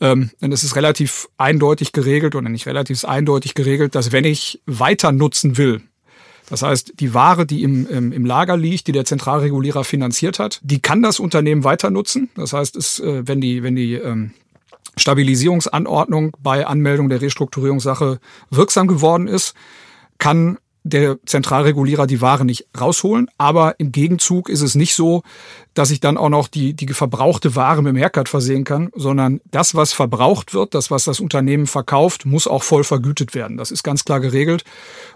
Ähm, 0.00 0.30
denn 0.40 0.50
es 0.50 0.64
ist 0.64 0.76
relativ 0.76 1.28
eindeutig 1.38 1.92
geregelt 1.92 2.34
oder 2.34 2.48
nicht 2.48 2.66
relativ 2.66 3.04
eindeutig 3.04 3.54
geregelt, 3.54 3.94
dass 3.94 4.12
wenn 4.12 4.24
ich 4.24 4.60
weiter 4.66 5.12
nutzen 5.12 5.56
will, 5.58 5.82
das 6.48 6.62
heißt, 6.62 6.94
die 6.98 7.14
Ware, 7.14 7.46
die 7.46 7.62
im, 7.62 7.86
im, 7.86 8.10
im 8.10 8.26
Lager 8.26 8.56
liegt, 8.56 8.88
die 8.88 8.92
der 8.92 9.04
Zentralregulierer 9.04 9.84
finanziert 9.84 10.40
hat, 10.40 10.58
die 10.64 10.80
kann 10.80 11.00
das 11.00 11.20
Unternehmen 11.20 11.62
weiter 11.62 11.90
nutzen. 11.90 12.28
Das 12.34 12.52
heißt, 12.52 12.76
es, 12.76 12.98
äh, 12.98 13.26
wenn 13.28 13.40
die, 13.40 13.62
wenn 13.62 13.76
die 13.76 13.94
ähm, 13.94 14.32
Stabilisierungsanordnung 14.96 16.36
bei 16.42 16.66
Anmeldung 16.66 17.08
der 17.08 17.22
Restrukturierungssache 17.22 18.18
wirksam 18.50 18.88
geworden 18.88 19.28
ist, 19.28 19.54
kann 20.18 20.58
der 20.82 21.18
Zentralregulierer 21.26 22.06
die 22.06 22.20
Ware 22.20 22.44
nicht 22.44 22.66
rausholen. 22.78 23.28
Aber 23.38 23.78
im 23.78 23.92
Gegenzug 23.92 24.48
ist 24.48 24.62
es 24.62 24.74
nicht 24.74 24.94
so, 24.94 25.22
dass 25.74 25.90
ich 25.90 26.00
dann 26.00 26.16
auch 26.16 26.28
noch 26.28 26.48
die, 26.48 26.74
die 26.74 26.88
verbrauchte 26.88 27.54
Ware 27.54 27.82
mit 27.82 27.94
dem 27.94 27.98
Haircut 27.98 28.28
versehen 28.28 28.64
kann, 28.64 28.90
sondern 28.94 29.40
das, 29.50 29.74
was 29.74 29.92
verbraucht 29.92 30.54
wird, 30.54 30.74
das, 30.74 30.90
was 30.90 31.04
das 31.04 31.20
Unternehmen 31.20 31.66
verkauft, 31.66 32.26
muss 32.26 32.46
auch 32.46 32.62
voll 32.62 32.84
vergütet 32.84 33.34
werden. 33.34 33.56
Das 33.56 33.70
ist 33.70 33.82
ganz 33.82 34.04
klar 34.04 34.20
geregelt. 34.20 34.64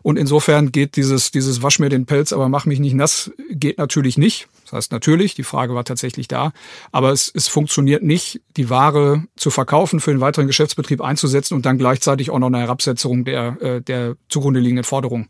Und 0.03 0.19
insofern 0.19 0.71
geht 0.71 0.97
dieses, 0.97 1.31
dieses 1.31 1.63
Wasch 1.63 1.79
mir 1.79 1.89
den 1.89 2.07
Pelz, 2.07 2.33
aber 2.33 2.49
mach 2.49 2.67
mich 2.67 2.79
nicht 2.79 2.95
nass, 2.95 3.31
geht 3.51 3.79
natürlich 3.79 4.19
nicht. 4.19 4.49
Das 4.75 4.87
heißt 4.87 4.93
natürlich, 4.93 5.37
die 5.37 5.45
Frage 5.45 5.73
war 5.77 5.85
tatsächlich 5.85 6.27
da, 6.27 6.51
aber 6.91 7.13
es, 7.13 7.31
es 7.33 7.47
funktioniert 7.47 8.03
nicht, 8.03 8.41
die 8.57 8.71
Ware 8.71 9.23
zu 9.37 9.51
verkaufen, 9.51 10.01
für 10.01 10.11
den 10.11 10.21
weiteren 10.21 10.49
Geschäftsbetrieb 10.49 11.01
einzusetzen 11.01 11.55
und 11.55 11.65
dann 11.65 11.79
gleichzeitig 11.79 12.31
auch 12.31 12.41
noch 12.41 12.49
eine 12.49 12.59
Herabsetzung 12.59 13.25
der, 13.25 13.63
äh, 13.63 13.81
der 13.81 14.17
zugrunde 14.29 14.59
liegenden 14.59 14.83
Forderung 14.83 15.29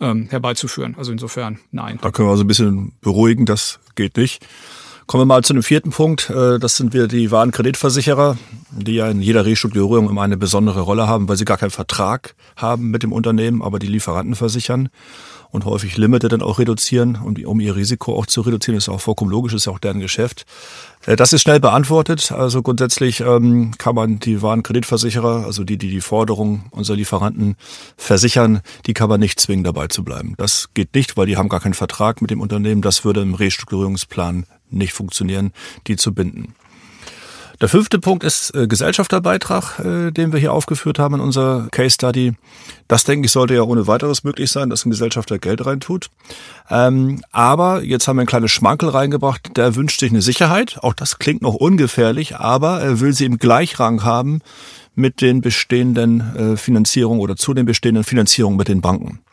ähm, 0.00 0.28
herbeizuführen. 0.28 0.96
Also 0.98 1.12
insofern 1.12 1.60
nein. 1.70 1.98
Da 2.02 2.10
können 2.10 2.28
wir 2.28 2.32
also 2.32 2.44
ein 2.44 2.46
bisschen 2.46 2.92
beruhigen, 3.00 3.46
das 3.46 3.80
geht 3.94 4.18
nicht. 4.18 4.44
Kommen 5.06 5.22
wir 5.22 5.26
mal 5.26 5.42
zu 5.42 5.54
dem 5.54 5.62
vierten 5.62 5.90
Punkt. 5.90 6.28
Äh, 6.28 6.58
das 6.58 6.76
sind 6.76 6.92
wir 6.92 7.08
die 7.08 7.30
Warenkreditversicherer, 7.30 8.36
die 8.70 8.96
ja 8.96 9.08
in 9.08 9.22
jeder 9.22 9.46
Restrukturierung 9.46 10.10
immer 10.10 10.22
eine 10.22 10.36
besondere 10.36 10.82
Rolle 10.82 11.08
haben, 11.08 11.26
weil 11.26 11.38
sie 11.38 11.46
gar 11.46 11.56
keinen 11.56 11.70
Vertrag 11.70 12.34
haben 12.56 12.90
mit 12.90 13.02
dem 13.02 13.12
Unternehmen, 13.12 13.62
aber 13.62 13.78
die 13.78 13.86
Lieferanten 13.86 14.34
versichern 14.34 14.90
und 15.54 15.64
häufig 15.66 15.96
Limite 15.96 16.28
dann 16.28 16.42
auch 16.42 16.58
reduzieren, 16.58 17.16
um, 17.24 17.36
um 17.46 17.60
ihr 17.60 17.76
Risiko 17.76 18.18
auch 18.18 18.26
zu 18.26 18.40
reduzieren. 18.40 18.74
Das 18.76 18.84
ist 18.84 18.88
auch 18.88 19.00
vollkommen 19.00 19.30
logisch, 19.30 19.54
ist 19.54 19.66
ja 19.66 19.72
auch 19.72 19.78
deren 19.78 20.00
Geschäft. 20.00 20.46
Äh, 21.06 21.14
das 21.14 21.32
ist 21.32 21.42
schnell 21.42 21.60
beantwortet. 21.60 22.32
Also 22.32 22.60
grundsätzlich 22.60 23.20
ähm, 23.20 23.70
kann 23.78 23.94
man 23.94 24.18
die 24.18 24.42
Warenkreditversicherer, 24.42 25.44
also 25.46 25.62
die, 25.62 25.78
die 25.78 25.90
die 25.90 26.00
Forderungen 26.00 26.64
unserer 26.72 26.96
Lieferanten 26.96 27.54
versichern, 27.96 28.62
die 28.86 28.94
kann 28.94 29.08
man 29.08 29.20
nicht 29.20 29.38
zwingen, 29.38 29.62
dabei 29.62 29.86
zu 29.86 30.02
bleiben. 30.02 30.34
Das 30.38 30.70
geht 30.74 30.92
nicht, 30.96 31.16
weil 31.16 31.26
die 31.26 31.36
haben 31.36 31.48
gar 31.48 31.60
keinen 31.60 31.74
Vertrag 31.74 32.20
mit 32.20 32.32
dem 32.32 32.40
Unternehmen. 32.40 32.82
Das 32.82 33.04
würde 33.04 33.22
im 33.22 33.34
Restrukturierungsplan 33.34 34.46
nicht 34.70 34.92
funktionieren, 34.92 35.52
die 35.86 35.94
zu 35.94 36.12
binden. 36.12 36.56
Der 37.64 37.70
fünfte 37.70 37.98
Punkt 37.98 38.24
ist 38.24 38.54
äh, 38.54 38.66
Gesellschafterbeitrag, 38.66 39.78
äh, 39.78 40.10
den 40.10 40.34
wir 40.34 40.38
hier 40.38 40.52
aufgeführt 40.52 40.98
haben 40.98 41.14
in 41.14 41.22
unserer 41.22 41.68
Case 41.70 41.94
Study. 41.94 42.34
Das 42.88 43.04
denke 43.04 43.24
ich 43.24 43.32
sollte 43.32 43.54
ja 43.54 43.62
ohne 43.62 43.86
weiteres 43.86 44.22
möglich 44.22 44.50
sein, 44.50 44.68
dass 44.68 44.84
ein 44.84 44.90
Gesellschafter 44.90 45.38
Geld 45.38 45.64
reintut. 45.64 46.10
Ähm, 46.68 47.22
aber 47.32 47.82
jetzt 47.82 48.06
haben 48.06 48.16
wir 48.16 48.20
ein 48.20 48.26
kleines 48.26 48.50
Schmankel 48.50 48.90
reingebracht. 48.90 49.56
Der 49.56 49.76
wünscht 49.76 50.00
sich 50.00 50.10
eine 50.10 50.20
Sicherheit. 50.20 50.76
Auch 50.82 50.92
das 50.92 51.18
klingt 51.18 51.40
noch 51.40 51.54
ungefährlich, 51.54 52.36
aber 52.36 52.82
er 52.82 53.00
will 53.00 53.14
sie 53.14 53.24
im 53.24 53.38
Gleichrang 53.38 54.04
haben 54.04 54.42
mit 54.94 55.22
den 55.22 55.40
bestehenden 55.40 56.36
äh, 56.36 56.56
Finanzierungen 56.58 57.22
oder 57.22 57.34
zu 57.34 57.54
den 57.54 57.64
bestehenden 57.64 58.04
Finanzierungen 58.04 58.58
mit 58.58 58.68
den 58.68 58.82
Banken. 58.82 59.23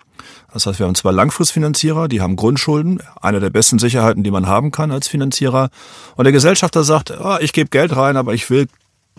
Das 0.53 0.65
heißt, 0.65 0.79
wir 0.79 0.86
haben 0.86 0.96
zwei 0.96 1.12
Langfristfinanzierer, 1.12 2.08
die 2.08 2.22
haben 2.22 2.36
Grundschulden, 2.36 3.01
eine 3.22 3.39
der 3.39 3.50
besten 3.50 3.79
Sicherheiten, 3.79 4.24
die 4.24 4.31
man 4.31 4.48
haben 4.48 4.72
kann 4.72 4.91
als 4.91 5.08
Finanzierer. 5.08 5.70
Und 6.15 6.25
der 6.25 6.34
Gesellschafter 6.34 6.84
sagt, 6.84 7.12
oh, 7.12 7.38
ich 7.39 7.53
gebe 7.53 7.70
Geld 7.70 7.96
rein, 7.96 8.17
aber 8.17 8.34
ich 8.34 8.50
will 8.50 8.67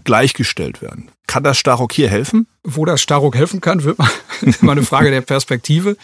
gleichgestellt 0.04 0.82
werden. 0.82 1.10
Kann 1.26 1.44
das 1.44 1.56
Staruk 1.56 1.92
hier 1.92 2.08
helfen? 2.08 2.46
Wo 2.64 2.84
das 2.84 3.00
Staruk 3.00 3.36
helfen 3.36 3.60
kann, 3.60 3.84
wird 3.84 3.98
mal 3.98 4.08
eine 4.72 4.82
Frage 4.82 5.10
der 5.10 5.20
Perspektive. 5.20 5.96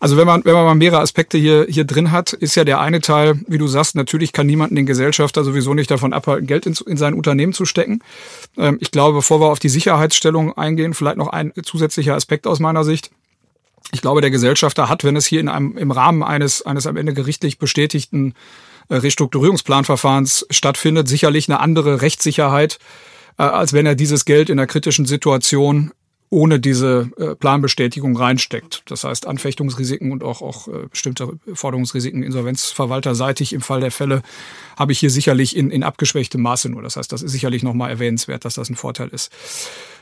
Also 0.00 0.16
wenn 0.16 0.26
man, 0.26 0.44
wenn 0.44 0.54
man 0.54 0.64
mal 0.64 0.74
mehrere 0.74 1.00
Aspekte 1.00 1.38
hier, 1.38 1.66
hier 1.68 1.84
drin 1.84 2.10
hat, 2.10 2.32
ist 2.32 2.54
ja 2.56 2.64
der 2.64 2.80
eine 2.80 3.00
Teil, 3.00 3.40
wie 3.46 3.58
du 3.58 3.68
sagst, 3.68 3.94
natürlich 3.94 4.32
kann 4.32 4.46
niemand 4.46 4.76
den 4.76 4.86
Gesellschafter 4.86 5.44
sowieso 5.44 5.74
nicht 5.74 5.90
davon 5.90 6.12
abhalten, 6.12 6.46
Geld 6.46 6.66
in, 6.66 6.74
in 6.86 6.96
sein 6.96 7.14
Unternehmen 7.14 7.52
zu 7.52 7.66
stecken. 7.66 8.00
Ähm, 8.56 8.78
ich 8.80 8.90
glaube, 8.90 9.18
bevor 9.18 9.40
wir 9.40 9.46
auf 9.46 9.58
die 9.58 9.68
Sicherheitsstellung 9.68 10.56
eingehen, 10.56 10.94
vielleicht 10.94 11.18
noch 11.18 11.28
ein 11.28 11.52
zusätzlicher 11.62 12.14
Aspekt 12.14 12.46
aus 12.46 12.58
meiner 12.58 12.84
Sicht. 12.84 13.10
Ich 13.92 14.00
glaube, 14.00 14.20
der 14.20 14.30
Gesellschafter 14.30 14.88
hat, 14.88 15.04
wenn 15.04 15.16
es 15.16 15.26
hier 15.26 15.40
in 15.40 15.48
einem, 15.48 15.76
im 15.76 15.90
Rahmen 15.90 16.22
eines, 16.22 16.62
eines 16.62 16.86
am 16.86 16.96
Ende 16.96 17.14
gerichtlich 17.14 17.58
bestätigten 17.58 18.34
äh, 18.88 18.96
Restrukturierungsplanverfahrens 18.96 20.46
stattfindet, 20.50 21.08
sicherlich 21.08 21.48
eine 21.48 21.60
andere 21.60 22.02
Rechtssicherheit, 22.02 22.78
äh, 23.38 23.42
als 23.42 23.72
wenn 23.72 23.86
er 23.86 23.94
dieses 23.94 24.24
Geld 24.24 24.50
in 24.50 24.58
einer 24.58 24.66
kritischen 24.66 25.06
Situation 25.06 25.92
ohne 26.34 26.58
diese 26.58 27.10
äh, 27.16 27.36
Planbestätigung 27.36 28.16
reinsteckt. 28.16 28.82
Das 28.86 29.04
heißt, 29.04 29.28
Anfechtungsrisiken 29.28 30.10
und 30.10 30.24
auch, 30.24 30.42
auch 30.42 30.66
äh, 30.66 30.88
bestimmte 30.90 31.38
Forderungsrisiken 31.54 32.24
insolvenzverwalterseitig 32.24 33.52
im 33.52 33.60
Fall 33.60 33.80
der 33.80 33.92
Fälle 33.92 34.22
habe 34.76 34.90
ich 34.90 34.98
hier 34.98 35.10
sicherlich 35.10 35.56
in, 35.56 35.70
in 35.70 35.84
abgeschwächtem 35.84 36.42
Maße 36.42 36.68
nur. 36.68 36.82
Das 36.82 36.96
heißt, 36.96 37.12
das 37.12 37.22
ist 37.22 37.30
sicherlich 37.30 37.62
nochmal 37.62 37.90
erwähnenswert, 37.90 38.44
dass 38.44 38.54
das 38.54 38.68
ein 38.68 38.74
Vorteil 38.74 39.08
ist. 39.10 39.30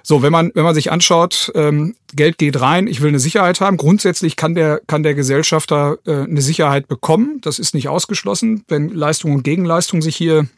So, 0.02 0.22
wenn 0.22 0.32
man, 0.32 0.50
wenn 0.54 0.64
man 0.64 0.74
sich 0.74 0.90
anschaut, 0.90 1.52
ähm, 1.54 1.96
Geld 2.14 2.38
geht 2.38 2.58
rein, 2.58 2.86
ich 2.86 3.02
will 3.02 3.08
eine 3.08 3.20
Sicherheit 3.20 3.60
haben. 3.60 3.76
Grundsätzlich 3.76 4.36
kann 4.36 4.54
der, 4.54 4.80
kann 4.86 5.02
der 5.02 5.14
Gesellschafter 5.14 5.98
äh, 6.06 6.22
eine 6.22 6.40
Sicherheit 6.40 6.88
bekommen. 6.88 7.40
Das 7.42 7.58
ist 7.58 7.74
nicht 7.74 7.88
ausgeschlossen, 7.88 8.64
wenn 8.68 8.88
Leistung 8.88 9.34
und 9.34 9.42
Gegenleistung 9.42 10.00
sich 10.00 10.16
hier 10.16 10.48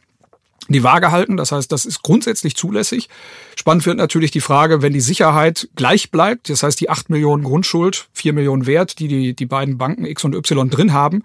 die 0.69 0.83
Waage 0.83 1.11
halten. 1.11 1.37
Das 1.37 1.53
heißt, 1.53 1.71
das 1.71 1.85
ist 1.85 2.03
grundsätzlich 2.03 2.57
zulässig. 2.57 3.09
Spannend 3.57 3.87
wird 3.87 3.99
natürlich 3.99 4.31
die 4.31 4.41
Frage, 4.41 4.83
wenn 4.83 4.93
die 4.93 5.01
Sicherheit 5.01 5.69
gleich 5.77 6.11
bleibt, 6.11 6.49
das 6.49 6.63
heißt 6.63 6.81
die 6.81 6.91
8 6.91 7.11
Millionen 7.11 7.45
Grundschuld, 7.45 8.09
4 8.13 8.33
Millionen 8.33 8.67
Wert, 8.67 8.99
die 8.99 9.09
die, 9.09 9.35
die 9.35 9.47
beiden 9.47 9.79
Banken 9.79 10.07
X 10.07 10.25
und 10.25 10.35
Y 10.35 10.71
drin 10.71 10.93
haben, 10.93 11.23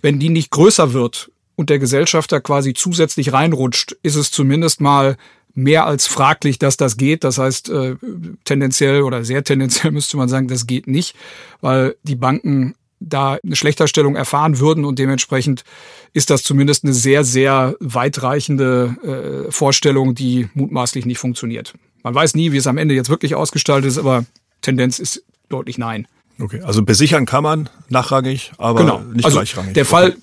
wenn 0.00 0.18
die 0.18 0.30
nicht 0.30 0.50
größer 0.50 0.92
wird 0.92 1.30
und 1.56 1.70
der 1.70 1.78
Gesellschafter 1.78 2.40
quasi 2.40 2.72
zusätzlich 2.72 3.32
reinrutscht, 3.32 3.96
ist 4.02 4.14
es 4.16 4.30
zumindest 4.30 4.80
mal 4.80 5.16
mehr 5.54 5.86
als 5.86 6.06
fraglich, 6.06 6.58
dass 6.58 6.76
das 6.76 6.96
geht. 6.96 7.24
Das 7.24 7.38
heißt, 7.38 7.68
äh, 7.68 7.96
tendenziell 8.44 9.02
oder 9.02 9.24
sehr 9.24 9.42
tendenziell 9.42 9.92
müsste 9.92 10.16
man 10.16 10.28
sagen, 10.28 10.48
das 10.48 10.66
geht 10.66 10.86
nicht, 10.86 11.16
weil 11.60 11.96
die 12.04 12.16
Banken 12.16 12.74
da 13.00 13.38
eine 13.44 13.56
Schlechterstellung 13.56 14.16
erfahren 14.16 14.58
würden 14.58 14.84
und 14.84 14.98
dementsprechend 14.98 15.64
ist 16.12 16.30
das 16.30 16.42
zumindest 16.42 16.84
eine 16.84 16.92
sehr, 16.92 17.24
sehr 17.24 17.76
weitreichende 17.80 19.46
äh, 19.48 19.52
Vorstellung, 19.52 20.14
die 20.14 20.48
mutmaßlich 20.54 21.06
nicht 21.06 21.18
funktioniert. 21.18 21.74
Man 22.02 22.14
weiß 22.14 22.34
nie, 22.34 22.52
wie 22.52 22.56
es 22.56 22.66
am 22.66 22.78
Ende 22.78 22.94
jetzt 22.94 23.10
wirklich 23.10 23.34
ausgestaltet 23.34 23.88
ist, 23.88 23.98
aber 23.98 24.24
Tendenz 24.62 24.98
ist 24.98 25.22
deutlich 25.48 25.78
nein. 25.78 26.06
Okay, 26.40 26.60
also 26.60 26.82
besichern 26.82 27.26
kann 27.26 27.42
man 27.42 27.68
nachrangig, 27.88 28.52
aber 28.58 28.80
genau. 28.80 29.00
nicht 29.12 29.24
also 29.24 29.38
gleichrangig. 29.38 29.74
Der 29.74 29.84
Fall, 29.84 30.16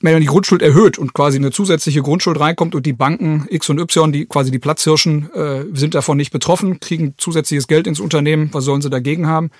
wenn 0.00 0.12
man 0.12 0.20
die 0.20 0.26
Grundschuld 0.26 0.60
erhöht 0.60 0.98
und 0.98 1.14
quasi 1.14 1.38
eine 1.38 1.50
zusätzliche 1.50 2.02
Grundschuld 2.02 2.38
reinkommt 2.38 2.74
und 2.74 2.84
die 2.84 2.92
Banken 2.92 3.46
X 3.48 3.70
und 3.70 3.80
Y, 3.80 4.12
die 4.12 4.26
quasi 4.26 4.50
die 4.50 4.58
Platzhirschen, 4.58 5.32
äh, 5.32 5.64
sind 5.72 5.94
davon 5.94 6.18
nicht 6.18 6.32
betroffen, 6.32 6.80
kriegen 6.80 7.14
zusätzliches 7.16 7.66
Geld 7.66 7.86
ins 7.86 8.00
Unternehmen, 8.00 8.50
was 8.52 8.64
sollen 8.64 8.82
sie 8.82 8.90
dagegen 8.90 9.26
haben? 9.26 9.50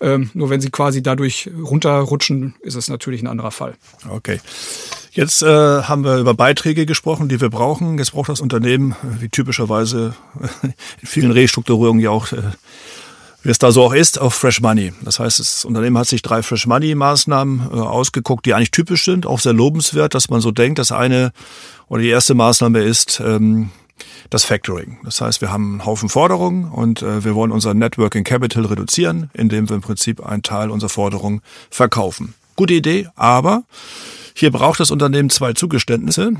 Ähm, 0.00 0.30
nur 0.34 0.48
wenn 0.50 0.60
sie 0.60 0.70
quasi 0.70 1.02
dadurch 1.02 1.50
runterrutschen, 1.60 2.54
ist 2.60 2.76
es 2.76 2.88
natürlich 2.88 3.22
ein 3.22 3.26
anderer 3.26 3.50
Fall. 3.50 3.74
Okay. 4.08 4.40
Jetzt 5.10 5.42
äh, 5.42 5.82
haben 5.82 6.04
wir 6.04 6.18
über 6.18 6.34
Beiträge 6.34 6.86
gesprochen, 6.86 7.28
die 7.28 7.40
wir 7.40 7.50
brauchen. 7.50 7.98
Jetzt 7.98 8.12
braucht 8.12 8.28
das 8.28 8.40
Unternehmen, 8.40 8.94
wie 9.18 9.28
typischerweise 9.28 10.14
in 10.62 11.08
vielen 11.08 11.32
Restrukturierungen 11.32 12.00
ja 12.00 12.10
auch, 12.10 12.30
äh, 12.30 12.42
wie 13.42 13.50
es 13.50 13.58
da 13.58 13.72
so 13.72 13.82
auch 13.82 13.92
ist, 13.92 14.20
auf 14.20 14.34
Fresh 14.34 14.60
Money. 14.60 14.92
Das 15.02 15.18
heißt, 15.18 15.40
das 15.40 15.64
Unternehmen 15.64 15.98
hat 15.98 16.06
sich 16.06 16.22
drei 16.22 16.42
Fresh 16.42 16.68
Money 16.68 16.94
Maßnahmen 16.94 17.68
äh, 17.72 17.74
ausgeguckt, 17.74 18.46
die 18.46 18.54
eigentlich 18.54 18.70
typisch 18.70 19.04
sind, 19.04 19.26
auch 19.26 19.40
sehr 19.40 19.52
lobenswert, 19.52 20.14
dass 20.14 20.30
man 20.30 20.40
so 20.40 20.52
denkt. 20.52 20.78
Das 20.78 20.92
eine 20.92 21.32
oder 21.88 22.02
die 22.02 22.08
erste 22.08 22.34
Maßnahme 22.34 22.80
ist, 22.80 23.20
ähm, 23.24 23.70
das 24.30 24.44
Factoring. 24.44 24.98
Das 25.04 25.20
heißt, 25.20 25.40
wir 25.40 25.50
haben 25.50 25.72
einen 25.72 25.86
Haufen 25.86 26.08
Forderungen 26.08 26.64
und 26.70 27.02
äh, 27.02 27.24
wir 27.24 27.34
wollen 27.34 27.52
unser 27.52 27.74
Networking 27.74 28.24
Capital 28.24 28.66
reduzieren, 28.66 29.30
indem 29.34 29.68
wir 29.68 29.76
im 29.76 29.82
Prinzip 29.82 30.24
einen 30.24 30.42
Teil 30.42 30.70
unserer 30.70 30.90
Forderungen 30.90 31.40
verkaufen. 31.70 32.34
Gute 32.56 32.74
Idee, 32.74 33.08
aber 33.14 33.64
hier 34.34 34.50
braucht 34.50 34.80
das 34.80 34.90
Unternehmen 34.90 35.30
zwei 35.30 35.52
Zugeständnisse. 35.52 36.32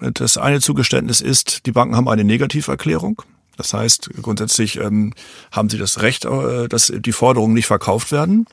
Das 0.00 0.36
eine 0.36 0.60
Zugeständnis 0.60 1.20
ist, 1.20 1.66
die 1.66 1.72
Banken 1.72 1.96
haben 1.96 2.08
eine 2.08 2.24
Negativerklärung. 2.24 3.22
Das 3.56 3.72
heißt, 3.72 4.10
grundsätzlich 4.22 4.76
ähm, 4.76 5.12
haben 5.50 5.68
sie 5.68 5.78
das 5.78 6.02
Recht, 6.02 6.24
äh, 6.24 6.68
dass 6.68 6.92
die 6.94 7.12
Forderungen 7.12 7.54
nicht 7.54 7.66
verkauft 7.66 8.12
werden. 8.12 8.46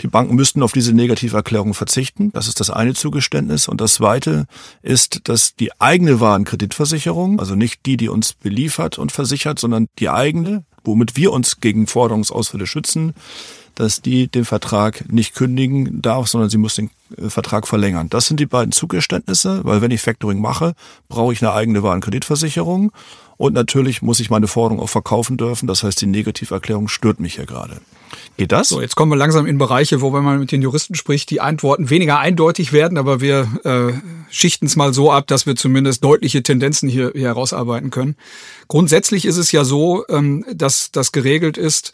Die 0.00 0.08
Banken 0.08 0.34
müssten 0.34 0.62
auf 0.62 0.72
diese 0.72 0.92
Negativerklärung 0.92 1.74
verzichten. 1.74 2.32
Das 2.32 2.48
ist 2.48 2.60
das 2.60 2.70
eine 2.70 2.94
Zugeständnis. 2.94 3.68
Und 3.68 3.80
das 3.80 3.94
zweite 3.94 4.46
ist, 4.82 5.22
dass 5.24 5.54
die 5.56 5.70
eigene 5.80 6.20
Warenkreditversicherung, 6.20 7.40
also 7.40 7.54
nicht 7.54 7.86
die, 7.86 7.96
die 7.96 8.08
uns 8.08 8.32
beliefert 8.32 8.98
und 8.98 9.12
versichert, 9.12 9.58
sondern 9.58 9.86
die 9.98 10.10
eigene, 10.10 10.64
womit 10.84 11.16
wir 11.16 11.32
uns 11.32 11.60
gegen 11.60 11.86
Forderungsausfälle 11.86 12.66
schützen, 12.66 13.14
dass 13.74 14.02
die 14.02 14.28
den 14.28 14.44
Vertrag 14.44 15.10
nicht 15.10 15.34
kündigen 15.34 16.02
darf, 16.02 16.28
sondern 16.28 16.50
sie 16.50 16.58
muss 16.58 16.74
den 16.74 16.90
äh, 17.16 17.30
Vertrag 17.30 17.66
verlängern. 17.66 18.08
Das 18.10 18.26
sind 18.26 18.38
die 18.38 18.46
beiden 18.46 18.72
Zugeständnisse, 18.72 19.64
weil 19.64 19.80
wenn 19.80 19.90
ich 19.90 20.02
Factoring 20.02 20.40
mache, 20.40 20.74
brauche 21.08 21.32
ich 21.32 21.42
eine 21.42 21.54
eigene 21.54 21.82
Warenkreditversicherung 21.82 22.92
und 23.40 23.54
natürlich 23.54 24.02
muss 24.02 24.20
ich 24.20 24.28
meine 24.28 24.48
Forderung 24.48 24.82
auch 24.82 24.90
verkaufen 24.90 25.38
dürfen. 25.38 25.66
Das 25.66 25.82
heißt, 25.82 25.98
die 26.02 26.06
Negativerklärung 26.06 26.88
stört 26.88 27.20
mich 27.20 27.36
hier 27.36 27.46
gerade. 27.46 27.80
Geht 28.36 28.52
das? 28.52 28.68
So, 28.68 28.82
jetzt 28.82 28.96
kommen 28.96 29.10
wir 29.10 29.16
langsam 29.16 29.46
in 29.46 29.56
Bereiche, 29.56 30.02
wo 30.02 30.12
wenn 30.12 30.22
man 30.22 30.40
mit 30.40 30.52
den 30.52 30.60
Juristen 30.60 30.94
spricht, 30.94 31.30
die 31.30 31.40
Antworten 31.40 31.88
weniger 31.88 32.18
eindeutig 32.18 32.74
werden, 32.74 32.98
aber 32.98 33.22
wir 33.22 33.48
äh, 33.64 33.94
schichten 34.28 34.66
es 34.66 34.76
mal 34.76 34.92
so 34.92 35.10
ab, 35.10 35.26
dass 35.26 35.46
wir 35.46 35.56
zumindest 35.56 36.04
deutliche 36.04 36.42
Tendenzen 36.42 36.86
hier, 36.90 37.12
hier 37.14 37.28
herausarbeiten 37.28 37.88
können. 37.88 38.14
Grundsätzlich 38.68 39.24
ist 39.24 39.38
es 39.38 39.52
ja 39.52 39.64
so, 39.64 40.04
ähm, 40.10 40.44
dass 40.52 40.90
das 40.90 41.10
geregelt 41.10 41.56
ist, 41.56 41.92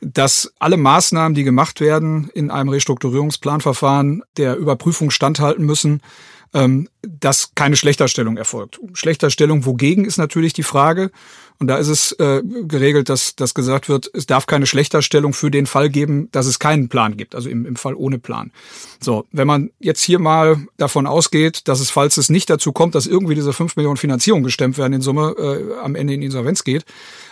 dass 0.00 0.52
alle 0.60 0.76
Maßnahmen, 0.76 1.34
die 1.34 1.42
gemacht 1.42 1.80
werden 1.80 2.30
in 2.34 2.52
einem 2.52 2.68
Restrukturierungsplanverfahren, 2.68 4.22
der 4.36 4.54
Überprüfung 4.56 5.10
standhalten 5.10 5.66
müssen 5.66 6.02
ähm, 6.54 6.88
dass 7.02 7.54
keine 7.54 7.76
Schlechterstellung 7.76 8.36
erfolgt. 8.36 8.80
Schlechterstellung 8.94 9.66
wogegen 9.66 10.04
ist 10.04 10.16
natürlich 10.16 10.52
die 10.52 10.62
Frage. 10.62 11.10
Und 11.60 11.68
da 11.68 11.76
ist 11.76 11.88
es 11.88 12.12
äh, 12.12 12.42
geregelt, 12.44 13.08
dass, 13.08 13.36
dass 13.36 13.54
gesagt 13.54 13.88
wird, 13.88 14.10
es 14.12 14.26
darf 14.26 14.46
keine 14.46 14.66
Schlechterstellung 14.66 15.32
für 15.32 15.50
den 15.50 15.66
Fall 15.66 15.88
geben, 15.88 16.28
dass 16.32 16.46
es 16.46 16.58
keinen 16.58 16.88
Plan 16.88 17.16
gibt, 17.16 17.34
also 17.34 17.48
im, 17.48 17.64
im 17.64 17.76
Fall 17.76 17.94
ohne 17.94 18.18
Plan. 18.18 18.50
So, 19.00 19.26
wenn 19.30 19.46
man 19.46 19.70
jetzt 19.78 20.02
hier 20.02 20.18
mal 20.18 20.66
davon 20.78 21.06
ausgeht, 21.06 21.68
dass 21.68 21.80
es, 21.80 21.90
falls 21.90 22.16
es 22.16 22.28
nicht 22.28 22.50
dazu 22.50 22.72
kommt, 22.72 22.94
dass 22.94 23.06
irgendwie 23.06 23.36
diese 23.36 23.52
5 23.52 23.76
Millionen 23.76 23.96
Finanzierung 23.96 24.42
gestemmt 24.42 24.78
werden 24.78 24.94
in 24.94 25.00
Summe, 25.00 25.34
äh, 25.38 25.80
am 25.80 25.94
Ende 25.94 26.14
in 26.14 26.22
Insolvenz 26.22 26.64
geht, 26.64 26.84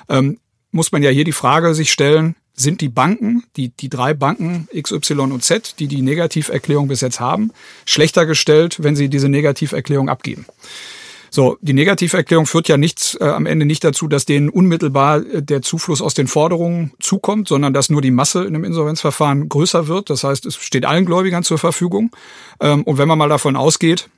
ähm, 0.09 0.39
muss 0.71 0.93
man 0.93 1.03
ja 1.03 1.11
hier 1.11 1.25
die 1.25 1.33
Frage 1.33 1.75
sich 1.75 1.93
stellen, 1.93 2.37
sind 2.55 2.81
die 2.81 2.89
Banken, 2.89 3.45
die, 3.57 3.71
die 3.71 3.89
drei 3.89 4.15
Banken 4.15 4.69
X, 4.73 4.93
Y 4.93 5.33
und 5.33 5.43
Z, 5.43 5.77
die 5.79 5.89
die 5.89 6.03
Negativerklärung 6.03 6.89
bis 6.89 7.01
jetzt 7.01 7.21
haben, 7.21 7.51
schlechter 7.87 8.27
gestellt, 8.27 8.83
wenn 8.83 8.97
sie 8.97 9.09
diese 9.09 9.29
Negativerklärung 9.29 10.09
abgeben. 10.09 10.47
So, 11.35 11.57
die 11.63 11.73
Negativerklärung 11.73 12.45
führt 12.45 12.69
ja 12.69 12.77
nichts 12.77 13.17
äh, 13.19 13.25
am 13.25 13.47
Ende 13.47 13.65
nicht 13.65 13.83
dazu, 13.85 14.07
dass 14.07 14.27
denen 14.27 14.51
unmittelbar 14.51 15.25
äh, 15.25 15.43
der 15.43 15.63
Zufluss 15.63 16.03
aus 16.03 16.13
den 16.13 16.27
Forderungen 16.27 16.93
zukommt, 17.01 17.49
sondern 17.49 17.73
dass 17.73 17.89
nur 17.89 18.03
die 18.03 18.11
Masse 18.11 18.41
in 18.41 18.49
einem 18.49 18.65
Insolvenzverfahren 18.65 19.49
größer 19.49 19.89
wird. 19.89 20.11
Das 20.11 20.25
heißt, 20.25 20.45
es 20.45 20.57
steht 20.57 20.85
allen 20.85 21.07
Gläubigern 21.07 21.43
zur 21.43 21.57
Verfügung. 21.57 22.11
Ähm, 22.61 22.83
und 22.83 22.99
wenn 22.99 23.09
man 23.09 23.17
mal 23.17 23.31
davon 23.31 23.57
ausgeht, 23.57 24.11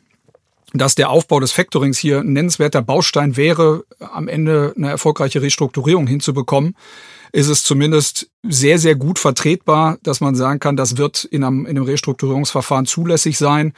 dass 0.73 0.97
der 0.97 1.09
Aufbau 1.09 1.39
des 1.39 1.53
Factorings 1.53 1.99
hier 1.99 2.19
ein 2.19 2.33
nennenswerter 2.33 2.83
Baustein 2.83 3.37
wäre, 3.37 3.85
am 4.01 4.27
Ende 4.27 4.75
eine 4.77 4.91
erfolgreiche 4.91 5.41
Restrukturierung 5.41 6.09
hinzubekommen, 6.09 6.75
ist 7.35 7.49
es 7.49 7.65
zumindest 7.65 8.31
sehr, 8.45 8.79
sehr 8.79 8.95
gut 8.95 9.19
vertretbar, 9.19 9.99
dass 10.05 10.21
man 10.21 10.37
sagen 10.37 10.61
kann, 10.61 10.77
das 10.77 10.99
wird 10.99 11.25
in 11.25 11.43
einem, 11.43 11.67
in 11.67 11.77
einem 11.77 11.85
Restrukturierungsverfahren 11.85 12.87
zulässig 12.87 13.39
sein, 13.39 13.73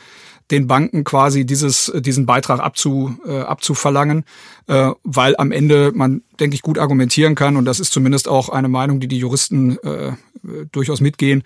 den 0.50 0.66
Banken 0.66 1.04
quasi 1.04 1.46
dieses, 1.46 1.90
diesen 1.96 2.26
Beitrag 2.26 2.60
abzu, 2.60 3.18
äh, 3.26 3.38
abzuverlangen, 3.40 4.24
äh, 4.66 4.90
weil 5.04 5.36
am 5.38 5.52
Ende 5.52 5.92
man, 5.94 6.20
denke 6.38 6.54
ich, 6.54 6.60
gut 6.60 6.78
argumentieren 6.78 7.34
kann, 7.34 7.56
und 7.56 7.64
das 7.64 7.80
ist 7.80 7.94
zumindest 7.94 8.28
auch 8.28 8.50
eine 8.50 8.68
Meinung, 8.68 9.00
die 9.00 9.08
die 9.08 9.18
Juristen 9.18 9.78
äh, 9.78 10.12
durchaus 10.70 11.00
mitgehen, 11.00 11.42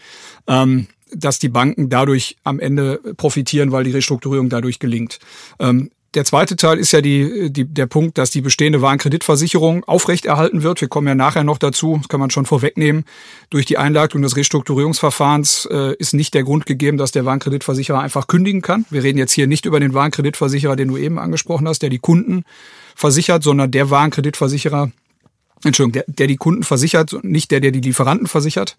ähm, 0.48 0.88
dass 1.14 1.38
die 1.38 1.48
Banken 1.48 1.90
dadurch 1.90 2.38
am 2.42 2.58
Ende 2.58 3.00
profitieren, 3.16 3.70
weil 3.70 3.84
die 3.84 3.92
Restrukturierung 3.92 4.48
dadurch 4.48 4.80
gelingt. 4.80 5.20
Ähm, 5.60 5.92
der 6.14 6.24
zweite 6.24 6.56
Teil 6.56 6.78
ist 6.78 6.90
ja 6.92 7.00
die, 7.00 7.52
die, 7.52 7.64
der 7.64 7.86
Punkt, 7.86 8.18
dass 8.18 8.30
die 8.30 8.40
bestehende 8.40 8.82
Warenkreditversicherung 8.82 9.84
aufrechterhalten 9.84 10.62
wird. 10.64 10.80
Wir 10.80 10.88
kommen 10.88 11.06
ja 11.06 11.14
nachher 11.14 11.44
noch 11.44 11.58
dazu, 11.58 11.98
das 11.98 12.08
kann 12.08 12.18
man 12.18 12.30
schon 12.30 12.46
vorwegnehmen. 12.46 13.04
Durch 13.48 13.64
die 13.64 13.78
Einleitung 13.78 14.22
des 14.22 14.36
Restrukturierungsverfahrens 14.36 15.68
äh, 15.70 15.94
ist 15.96 16.12
nicht 16.12 16.34
der 16.34 16.42
Grund 16.42 16.66
gegeben, 16.66 16.96
dass 16.96 17.12
der 17.12 17.24
Warenkreditversicherer 17.24 18.00
einfach 18.00 18.26
kündigen 18.26 18.60
kann. 18.60 18.86
Wir 18.90 19.04
reden 19.04 19.18
jetzt 19.18 19.32
hier 19.32 19.46
nicht 19.46 19.66
über 19.66 19.78
den 19.78 19.94
Warenkreditversicherer, 19.94 20.74
den 20.74 20.88
du 20.88 20.96
eben 20.96 21.18
angesprochen 21.18 21.68
hast, 21.68 21.82
der 21.82 21.90
die 21.90 21.98
Kunden 21.98 22.44
versichert, 22.96 23.44
sondern 23.44 23.70
der 23.70 23.90
Warenkreditversicherer, 23.90 24.90
Entschuldigung, 25.62 25.92
der, 25.92 26.04
der 26.08 26.26
die 26.26 26.36
Kunden 26.36 26.64
versichert, 26.64 27.22
nicht 27.22 27.52
der, 27.52 27.60
der 27.60 27.70
die 27.70 27.80
Lieferanten 27.80 28.26
versichert. 28.26 28.76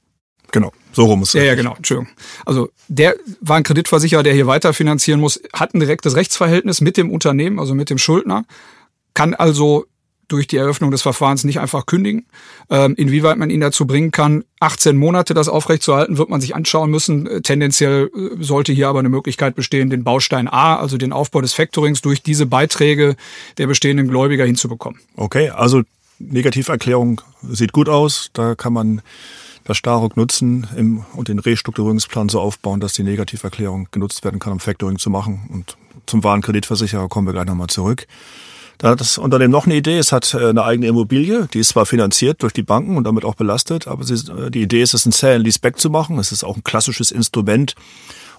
Genau, 0.52 0.72
so 0.92 1.06
rum 1.06 1.22
ist 1.22 1.30
es. 1.30 1.34
Ja, 1.36 1.44
ja, 1.44 1.56
genau, 1.56 1.76
Entschuldigung. 1.76 2.12
Also 2.46 2.70
der 2.88 3.16
war 3.40 3.58
ein 3.58 3.64
Kreditversicherer, 3.64 4.24
der 4.24 4.34
hier 4.34 4.48
weiterfinanzieren 4.48 5.22
muss, 5.22 5.42
hat 5.54 5.74
ein 5.74 5.80
direktes 5.80 6.16
Rechtsverhältnis 6.16 6.82
mit 6.82 6.98
dem 6.98 7.10
Unternehmen, 7.12 7.60
also 7.60 7.74
mit 7.74 7.90
dem 7.90 7.98
Schuldner, 7.98 8.46
kann 9.14 9.34
also 9.34 9.86
durch 10.32 10.48
die 10.48 10.58
Eröffnung 10.58 10.92
des 10.92 11.02
Verfahrens 11.02 11.44
nicht 11.44 11.60
einfach 11.60 11.86
kündigen. 11.86 12.26
Ähm, 12.70 12.96
inwieweit 12.98 13.38
man 13.38 13.50
ihn 13.50 13.60
dazu 13.60 13.86
bringen 13.86 14.12
kann, 14.12 14.46
18 14.62 14.96
Monate 14.96 15.34
das 15.34 15.50
aufrechtzuerhalten, 15.50 16.18
wird 16.18 16.30
man 16.30 16.40
sich 16.40 16.56
anschauen 16.56 16.90
müssen. 16.90 17.28
Äh, 17.28 17.42
tendenziell 17.42 18.10
äh, 18.16 18.44
sollte 18.44 18.72
hier 18.72 18.88
aber 18.88 19.00
eine 19.00 19.10
Möglichkeit 19.10 19.56
bestehen, 19.56 19.90
den 19.90 20.04
Baustein 20.04 20.48
A, 20.48 20.78
also 20.78 20.98
den 20.98 21.12
Aufbau 21.12 21.42
des 21.42 21.54
Factorings, 21.54 22.02
durch 22.02 22.24
diese 22.24 22.46
Beiträge 22.46 23.16
der 23.58 23.68
bestehenden 23.68 24.08
Gläubiger 24.08 24.46
hinzubekommen. 24.46 25.02
Okay, 25.18 25.50
also 25.50 25.82
Negativerklärung 26.20 27.22
sieht 27.42 27.74
gut 27.74 27.90
aus. 27.90 28.30
Da 28.34 28.56
kann 28.56 28.74
man 28.74 29.02
das 29.64 29.78
Staruk 29.78 30.18
nutzen 30.18 30.68
im, 30.76 31.06
und 31.14 31.28
den 31.28 31.40
Restrukturierungsplan 31.40 32.30
so 32.30 32.40
aufbauen, 32.40 32.80
dass 32.80 32.94
die 32.94 33.04
Negativerklärung 33.04 33.88
genutzt 33.92 34.24
werden 34.24 34.40
kann, 34.40 34.54
um 34.54 34.60
Factoring 34.60 34.98
zu 34.98 35.10
machen. 35.10 35.50
Und 35.52 35.78
zum 36.06 36.24
Warenkreditversicherer 36.24 37.08
kommen 37.08 37.28
wir 37.28 37.34
gleich 37.34 37.46
nochmal 37.46 37.68
zurück. 37.68 38.08
Da 38.82 38.90
hat 38.90 39.00
das 39.00 39.20
Unternehmen 39.20 39.52
noch 39.52 39.68
eine 39.68 39.76
Idee. 39.76 40.00
Es 40.00 40.12
hat 40.12 40.34
äh, 40.34 40.50
eine 40.50 40.64
eigene 40.64 40.88
Immobilie, 40.88 41.48
die 41.54 41.60
ist 41.60 41.70
zwar 41.70 41.86
finanziert 41.86 42.42
durch 42.42 42.54
die 42.54 42.64
Banken 42.64 42.98
und 42.98 43.04
damit 43.04 43.26
auch 43.26 43.36
belastet, 43.36 43.88
aber 43.88 44.04
sie, 44.04 44.16
äh, 44.32 44.50
die 44.50 44.64
Idee 44.64 44.82
ist 44.82 44.96
es, 44.96 45.06
ein 45.06 45.12
Sale 45.12 45.36
and 45.36 45.46
Leaseback 45.46 45.78
zu 45.78 45.92
machen. 45.92 46.18
Es 46.18 46.32
ist 46.32 46.44
auch 46.44 46.58
ein 46.58 46.64
klassisches 46.64 47.12
Instrument, 47.12 47.76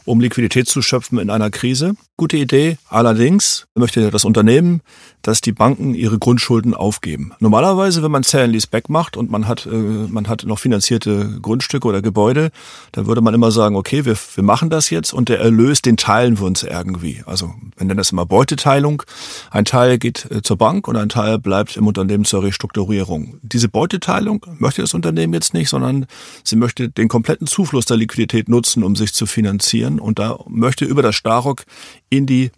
um 0.05 0.21
Liquidität 0.21 0.69
zu 0.69 0.83
schöpfen 0.83 1.19
in 1.19 1.31
einer 1.31 1.51
Krise. 1.51 1.95
Gute 2.17 2.37
Idee. 2.37 2.79
Allerdings 2.88 3.67
möchte 3.75 4.11
das 4.11 4.25
Unternehmen 4.25 4.83
dass 5.23 5.41
die 5.41 5.53
Banken 5.53 5.95
ihre 5.95 6.19
Grundschulden 6.19 6.75
aufgeben. 6.75 7.33
Normalerweise, 7.38 8.03
wenn 8.03 8.11
man 8.11 8.25
Sell 8.25 8.45
and 8.45 8.53
Lease 8.53 8.67
Back 8.69 8.88
macht 8.88 9.17
und 9.17 9.31
man 9.31 9.47
hat, 9.47 9.67
äh, 9.67 9.71
man 9.71 10.29
hat 10.29 10.45
noch 10.45 10.59
finanzierte 10.59 11.38
Grundstücke 11.41 11.87
oder 11.87 12.03
Gebäude, 12.03 12.51
dann 12.91 13.07
würde 13.07 13.21
man 13.21 13.33
immer 13.33 13.53
sagen, 13.53 13.77
okay, 13.77 14.05
wir, 14.05 14.17
wir 14.35 14.45
machen 14.45 14.69
das 14.69 14.91
jetzt 14.91 15.12
und 15.12 15.29
der 15.29 15.41
Erlös, 15.41 15.81
den 15.81 15.97
teilen 15.97 16.38
wir 16.38 16.47
uns 16.47 16.65
irgendwie. 16.65 17.23
Also 17.25 17.55
wir 17.77 17.87
nennen 17.87 17.99
das 17.99 18.11
immer 18.11 18.27
Beuteteilung. 18.27 19.05
Ein 19.51 19.65
Teil 19.65 19.99
geht 19.99 20.29
äh, 20.31 20.43
zur 20.43 20.59
Bank 20.59 20.88
und 20.88 20.97
ein 20.97 21.09
Teil 21.09 21.38
bleibt 21.38 21.77
im 21.77 21.87
Unternehmen 21.87 22.25
zur 22.25 22.43
Restrukturierung. 22.43 23.38
Diese 23.43 23.69
Beuteteilung 23.69 24.45
möchte 24.59 24.83
das 24.83 24.93
Unternehmen 24.93 25.35
jetzt 25.35 25.55
nicht, 25.55 25.69
sondern 25.69 26.07
sie 26.43 26.57
möchte 26.57 26.88
den 26.88 27.09
kompletten 27.09 27.47
Zufluss 27.47 27.87
der 27.87 27.97
Liquidität 27.97 28.49
nutzen, 28.49 28.83
um 28.83 28.97
sich 28.97 29.12
zu 29.12 29.27
finanzieren 29.27 29.92
und 30.01 30.19
da 30.19 30.39
möchte 30.49 30.85
über 30.85 31.03
das 31.03 31.15
Starock 31.15 31.65
in 32.09 32.27
die 32.27 32.51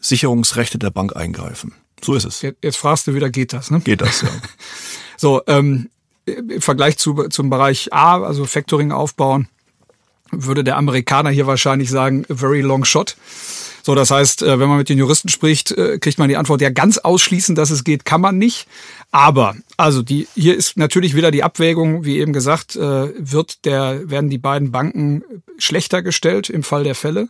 Sicherungsrechte 0.00 0.78
der 0.78 0.90
Bank 0.90 1.16
eingreifen. 1.16 1.72
So 2.02 2.14
ist 2.14 2.24
es. 2.24 2.42
Jetzt, 2.42 2.76
fragst 2.76 3.06
du 3.06 3.14
wieder, 3.14 3.30
geht 3.30 3.52
das? 3.52 3.70
Ne? 3.70 3.80
Geht 3.80 4.02
das, 4.02 4.22
ja. 4.22 4.28
so, 5.16 5.42
ähm, 5.46 5.88
im 6.26 6.60
Vergleich 6.60 6.98
zu, 6.98 7.14
zum 7.28 7.50
Bereich 7.50 7.92
A, 7.92 8.22
also 8.22 8.44
Factoring 8.44 8.92
aufbauen, 8.92 9.48
würde 10.30 10.64
der 10.64 10.76
Amerikaner 10.76 11.30
hier 11.30 11.46
wahrscheinlich 11.46 11.90
sagen, 11.90 12.24
very 12.28 12.60
long 12.60 12.84
shot. 12.84 13.16
So, 13.86 13.94
das 13.94 14.10
heißt, 14.10 14.42
äh, 14.42 14.58
wenn 14.58 14.68
man 14.70 14.78
mit 14.78 14.88
den 14.88 14.96
Juristen 14.96 15.28
spricht, 15.28 15.70
äh, 15.72 15.98
kriegt 15.98 16.18
man 16.18 16.30
die 16.30 16.38
Antwort, 16.38 16.62
ja, 16.62 16.70
ganz 16.70 16.96
ausschließen, 16.96 17.54
dass 17.54 17.68
es 17.68 17.84
geht, 17.84 18.06
kann 18.06 18.22
man 18.22 18.38
nicht. 18.38 18.66
Aber, 19.10 19.54
also 19.76 20.00
die, 20.00 20.26
hier 20.34 20.56
ist 20.56 20.78
natürlich 20.78 21.14
wieder 21.14 21.30
die 21.30 21.42
Abwägung, 21.42 22.02
wie 22.06 22.18
eben 22.18 22.32
gesagt, 22.32 22.76
äh, 22.76 23.12
wird 23.18 23.66
der, 23.66 24.08
werden 24.08 24.30
die 24.30 24.38
beiden 24.38 24.72
Banken 24.72 25.22
schlechter 25.58 26.00
gestellt 26.00 26.48
im 26.48 26.62
Fall 26.62 26.82
der 26.82 26.94
Fälle. 26.94 27.28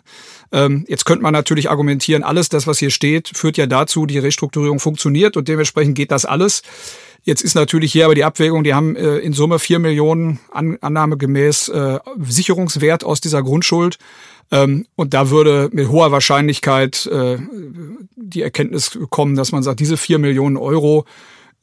Ähm, 0.53 0.85
jetzt 0.87 1.07
könnte 1.07 1.25
man 1.25 1.33
natürlich 1.33 1.71
argumentieren, 1.71 2.23
alles 2.23 2.51
das, 2.51 2.69
was 2.69 2.79
hier 2.79 2.90
steht, 2.90 3.33
führt 3.35 3.57
ja 3.57 3.67
dazu, 3.67 4.07
die 4.07 4.19
Restrukturierung 4.19 4.79
funktioniert 4.79 5.37
und 5.37 5.49
dementsprechend 5.49 5.97
geht 5.97 6.12
das 6.12 6.25
alles. 6.25 6.62
Jetzt 7.24 7.42
ist 7.42 7.54
natürlich 7.54 7.90
hier 7.90 8.04
aber 8.04 8.14
die 8.14 8.24
Abwägung, 8.24 8.64
die 8.64 8.74
haben 8.74 8.96
äh, 8.96 9.16
in 9.18 9.32
Summe 9.32 9.58
vier 9.58 9.78
Millionen 9.78 10.40
an, 10.52 10.76
annahmegemäß 10.82 11.68
äh, 11.68 11.98
Sicherungswert 12.20 13.02
aus 13.02 13.22
dieser 13.22 13.42
Grundschuld. 13.42 13.98
Ähm, 14.50 14.87
und 14.94 15.14
da 15.14 15.30
würde 15.30 15.70
mit 15.72 15.88
hoher 15.88 16.12
Wahrscheinlichkeit 16.12 17.06
äh, 17.06 17.38
die 18.14 18.42
Erkenntnis 18.42 18.98
kommen, 19.08 19.37
dass 19.37 19.52
man 19.52 19.62
sagt, 19.62 19.80
diese 19.80 19.96
vier 19.96 20.18
Millionen 20.18 20.58
Euro 20.58 21.06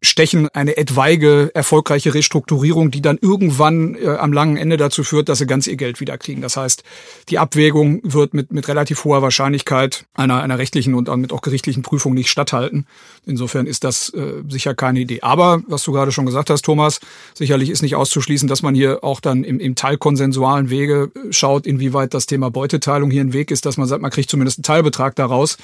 stechen 0.04 0.50
eine 0.50 0.78
etwaige 0.78 1.52
erfolgreiche 1.54 2.16
Restrukturierung, 2.16 2.90
die 2.90 3.02
dann 3.02 3.20
irgendwann 3.22 3.96
äh, 3.96 4.08
am 4.08 4.34
langen 4.34 4.58
Ende 4.58 4.78
dazu 4.78 5.04
führt, 5.04 5.30
dass 5.30 5.38
sie 5.38 5.46
ganz 5.46 5.68
ihr 5.68 5.76
Geld 5.76 6.00
wieder 6.00 6.18
kriegen. 6.18 6.42
Das 6.42 6.58
heißt, 6.58 6.84
die 7.30 7.38
Abwägung 7.38 8.02
wird 8.04 8.34
mit, 8.34 8.52
mit 8.52 8.68
relativ 8.68 9.04
hoher 9.04 9.22
Wahrscheinlichkeit 9.22 10.06
einer, 10.16 10.42
einer 10.42 10.58
rechtlichen 10.58 10.96
und 10.96 11.08
damit 11.08 11.32
auch 11.32 11.42
gerichtlichen 11.42 11.84
Prüfung 11.84 12.16
nicht 12.16 12.32
statthalten. 12.32 12.88
Insofern 13.28 13.68
ist 13.68 13.84
das 13.84 14.10
äh, 14.10 14.42
sicher 14.50 14.74
keine 14.74 15.00
Idee. 15.02 15.22
Aber, 15.22 15.62
was 15.68 15.84
du 15.84 15.92
gerade 15.92 16.12
schon 16.12 16.26
gesagt 16.26 16.50
hast, 16.50 16.64
Thomas, 16.64 17.00
sicherlich 17.36 17.70
ist 17.70 17.84
nicht 17.84 17.96
auszuschließen, 17.96 18.48
dass 18.48 18.64
man 18.64 18.74
hier 18.74 19.04
auch 19.04 19.20
dann 19.20 19.44
im, 19.44 19.60
im 19.60 19.76
teilkonsensualen 19.76 20.72
Wege 20.72 21.12
äh, 21.14 21.32
schaut, 21.32 21.68
inwieweit 21.68 22.16
das 22.16 22.26
Thema 22.26 22.50
Beuteteilung 22.50 23.12
hier 23.12 23.22
ein 23.22 23.34
Weg 23.34 23.52
ist, 23.52 23.68
dass 23.68 23.78
man 23.78 23.88
sagt, 23.88 24.02
man 24.02 24.10
kriegt 24.10 24.32
zumindest 24.32 24.58
einen 24.58 24.64
Teilbetrag 24.64 25.16
daraus. 25.16 25.58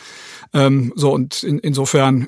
Ähm, 0.53 0.93
so, 0.95 1.11
und 1.11 1.41
in, 1.41 1.57
insofern 1.57 2.27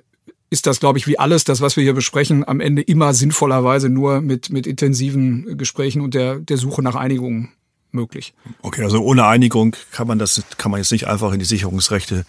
ist 0.50 0.66
das, 0.66 0.80
glaube 0.80 0.98
ich, 0.98 1.08
wie 1.08 1.20
alles, 1.20 1.44
das, 1.44 1.62
was 1.62 1.76
wir 1.76 1.84
hier 1.84 1.94
besprechen, 1.94 2.48
am 2.48 2.60
Ende 2.60 2.82
immer 2.82 3.14
sinnvollerweise 3.14 3.90
nur 3.90 4.22
mit, 4.22 4.50
mit 4.50 4.66
intensiven 4.68 5.58
Gesprächen 5.58 6.02
und 6.02 6.14
der, 6.14 6.40
der 6.40 6.58
Suche 6.58 6.82
nach 6.82 6.96
Einigungen 6.96 7.50
möglich. 7.92 8.34
Okay, 8.62 8.84
also 8.84 9.02
ohne 9.02 9.26
Einigung 9.26 9.76
kann 9.92 10.08
man 10.08 10.20
das, 10.20 10.44
kann 10.58 10.72
man 10.72 10.80
jetzt 10.80 10.92
nicht 10.92 11.08
einfach 11.08 11.34
in 11.34 11.40
die 11.40 11.46
Sicherungsrechte 11.46 12.26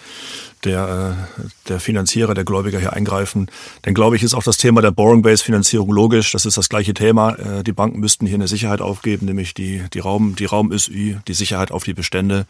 der, 0.64 1.16
äh, 1.38 1.42
der 1.68 1.80
Finanzierer, 1.80 2.34
der 2.34 2.44
Gläubiger 2.44 2.78
hier 2.78 2.92
eingreifen. 2.92 3.50
Denn 3.84 3.94
glaube 3.94 4.16
ich, 4.16 4.22
ist 4.22 4.34
auch 4.34 4.42
das 4.42 4.56
Thema 4.56 4.82
der 4.82 4.90
Borrowing-Based-Finanzierung 4.90 5.90
logisch. 5.90 6.32
Das 6.32 6.46
ist 6.46 6.56
das 6.56 6.68
gleiche 6.68 6.94
Thema. 6.94 7.34
Äh, 7.34 7.62
die 7.62 7.72
Banken 7.72 8.00
müssten 8.00 8.26
hier 8.26 8.36
eine 8.36 8.48
Sicherheit 8.48 8.80
aufgeben, 8.80 9.26
nämlich 9.26 9.54
die, 9.54 9.84
die 9.92 9.98
Raum, 9.98 10.34
die 10.36 10.46
Raum-SÜ, 10.46 11.16
die 11.26 11.34
Sicherheit 11.34 11.72
auf 11.72 11.84
die 11.84 11.94
Bestände. 11.94 12.46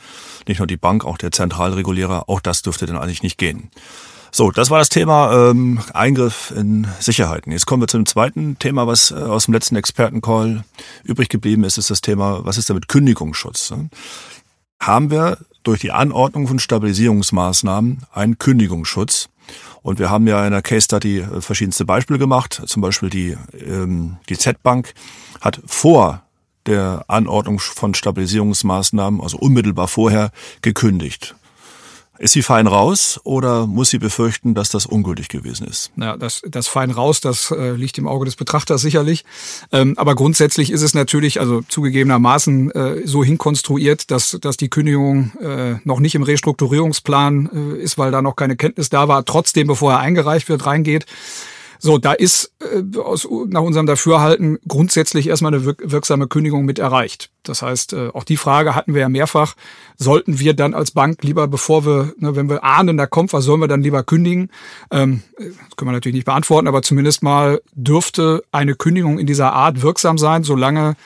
Nicht 0.47 0.59
nur 0.59 0.67
die 0.67 0.77
Bank, 0.77 1.05
auch 1.05 1.19
der 1.19 1.33
Zentralregulierer. 1.33 2.29
Auch 2.29 2.41
das 2.41 2.63
dürfte 2.63 2.87
dann 2.87 2.97
eigentlich 2.97 3.23
nicht 3.23 3.39
gehen. 3.39 3.71
So, 4.33 4.51
das 4.51 4.71
war 4.71 4.79
das 4.79 4.89
Thema 4.89 5.51
ähm, 5.51 5.81
Eingriff 5.93 6.53
in 6.57 6.87
Sicherheiten. 7.01 7.53
Jetzt 7.53 7.67
kommen 7.67 7.83
wir 7.83 7.89
zum 7.89 8.07
zweiten 8.07 8.59
Thema, 8.59 8.87
was 8.87 9.11
äh, 9.11 9.15
aus 9.15 9.47
dem 9.47 9.55
letzten 9.55 9.77
Expertencall 9.77 10.65
übrig 11.03 11.29
geblieben 11.29 11.65
ist, 11.65 11.79
ist 11.79 11.91
das 11.91 12.01
Thema, 12.01 12.45
was 12.45 12.57
ist 12.57 12.71
da 12.71 12.75
mit 12.75 12.89
Kündigungsschutz? 12.89 13.71
Ne? 13.73 13.91
Haben 14.81 15.11
wir 15.11 15.39
durch 15.65 15.81
die 15.81 15.91
Anordnung 15.91 16.47
von 16.47 16.59
Stabilisierungsmaßnahmen 16.59 18.07
einen 18.13 18.39
Kündigungsschutz? 18.39 19.29
Und 19.83 19.99
wir 19.99 20.11
haben 20.11 20.27
ja 20.29 20.45
in 20.45 20.53
der 20.53 20.63
Case 20.63 20.85
Study 20.85 21.19
äh, 21.19 21.41
verschiedenste 21.41 21.85
Beispiele 21.85 22.19
gemacht. 22.19 22.63
Zum 22.67 22.83
Beispiel 22.83 23.11
die, 23.11 23.37
ähm, 23.53 24.19
die 24.29 24.39
Z-Bank 24.39 24.95
hat 25.41 25.61
vor 25.67 26.23
der 26.67 27.05
Anordnung 27.09 27.59
von 27.59 27.95
Stabilisierungsmaßnahmen, 27.95 29.21
also 29.21 29.39
unmittelbar 29.39 29.89
vorher, 29.89 30.31
gekündigt. 30.63 31.35
Ist 32.21 32.33
sie 32.33 32.43
fein 32.43 32.67
raus 32.67 33.19
oder 33.25 33.67
muss 33.67 33.89
sie 33.89 33.99
befürchten, 33.99 34.53
dass 34.53 34.69
das 34.69 34.85
ungültig 34.85 35.29
gewesen 35.29 35.67
ist? 35.67 35.91
Ja, 35.97 36.19
das, 36.19 36.43
das 36.47 36.69
fein 36.69 36.91
raus, 36.91 37.23
das 37.23 37.51
äh, 37.51 37.71
liegt 37.71 37.97
im 37.97 38.07
Auge 38.07 38.27
des 38.27 38.37
Betrachters 38.37 38.83
sicherlich. 38.83 39.25
Ähm, 39.73 39.95
aber 39.97 40.15
grundsätzlich 40.15 40.71
ist 40.71 40.83
es 40.83 40.93
natürlich, 40.93 41.41
also 41.41 41.63
zugegebenermaßen 41.63 42.73
äh, 42.73 43.07
so 43.07 43.25
hinkonstruiert, 43.25 44.11
dass, 44.11 44.37
dass 44.39 44.59
die 44.59 44.69
Kündigung 44.69 45.33
äh, 45.41 45.77
noch 45.85 45.99
nicht 45.99 46.15
im 46.15 46.23
Restrukturierungsplan 46.23 47.77
äh, 47.79 47.83
ist, 47.83 47.97
weil 47.97 48.11
da 48.11 48.21
noch 48.21 48.37
keine 48.37 48.55
Kenntnis 48.55 48.91
da 48.91 49.09
war, 49.09 49.25
trotzdem, 49.25 49.67
bevor 49.67 49.93
er 49.93 50.01
eingereicht 50.01 50.51
wird, 50.51 50.67
reingeht. 50.67 51.07
So, 51.83 51.97
da 51.97 52.13
ist 52.13 52.53
äh, 52.61 52.99
aus, 52.99 53.27
nach 53.49 53.63
unserem 53.63 53.87
Dafürhalten 53.87 54.59
grundsätzlich 54.69 55.29
erstmal 55.29 55.55
eine 55.55 55.65
wirksame 55.65 56.29
Kündigung 56.29 56.67
mit 56.67 56.79
erreicht. 56.79 57.31
Das 57.43 57.63
heißt, 57.63 57.95
äh, 57.95 58.09
auch 58.13 58.25
die 58.25 58.37
Frage 58.37 58.75
hatten 58.75 58.93
wir 58.93 59.01
ja 59.01 59.09
mehrfach, 59.09 59.55
sollten 59.97 60.39
wir 60.39 60.53
dann 60.53 60.75
als 60.75 60.91
Bank 60.91 61.25
lieber, 61.25 61.49
bevor 61.49 61.87
wir, 61.87 62.13
ne, 62.19 62.37
wenn 62.37 62.51
wir 62.51 62.63
ahnen, 62.65 62.99
da 62.99 63.07
kommt 63.07 63.33
was, 63.33 63.45
sollen 63.45 63.61
wir 63.61 63.69
dann 63.69 63.83
lieber 63.83 64.03
kündigen? 64.03 64.51
Ähm, 64.91 65.23
das 65.39 65.77
können 65.77 65.89
wir 65.89 65.93
natürlich 65.93 66.17
nicht 66.17 66.27
beantworten, 66.27 66.69
aber 66.69 66.83
zumindest 66.83 67.23
mal 67.23 67.63
dürfte 67.73 68.45
eine 68.53 68.75
Kündigung 68.75 69.19
in 69.19 69.27
dieser 69.27 69.55
Art 69.55 69.81
wirksam 69.81 70.19
sein, 70.19 70.45
solange 70.45 70.97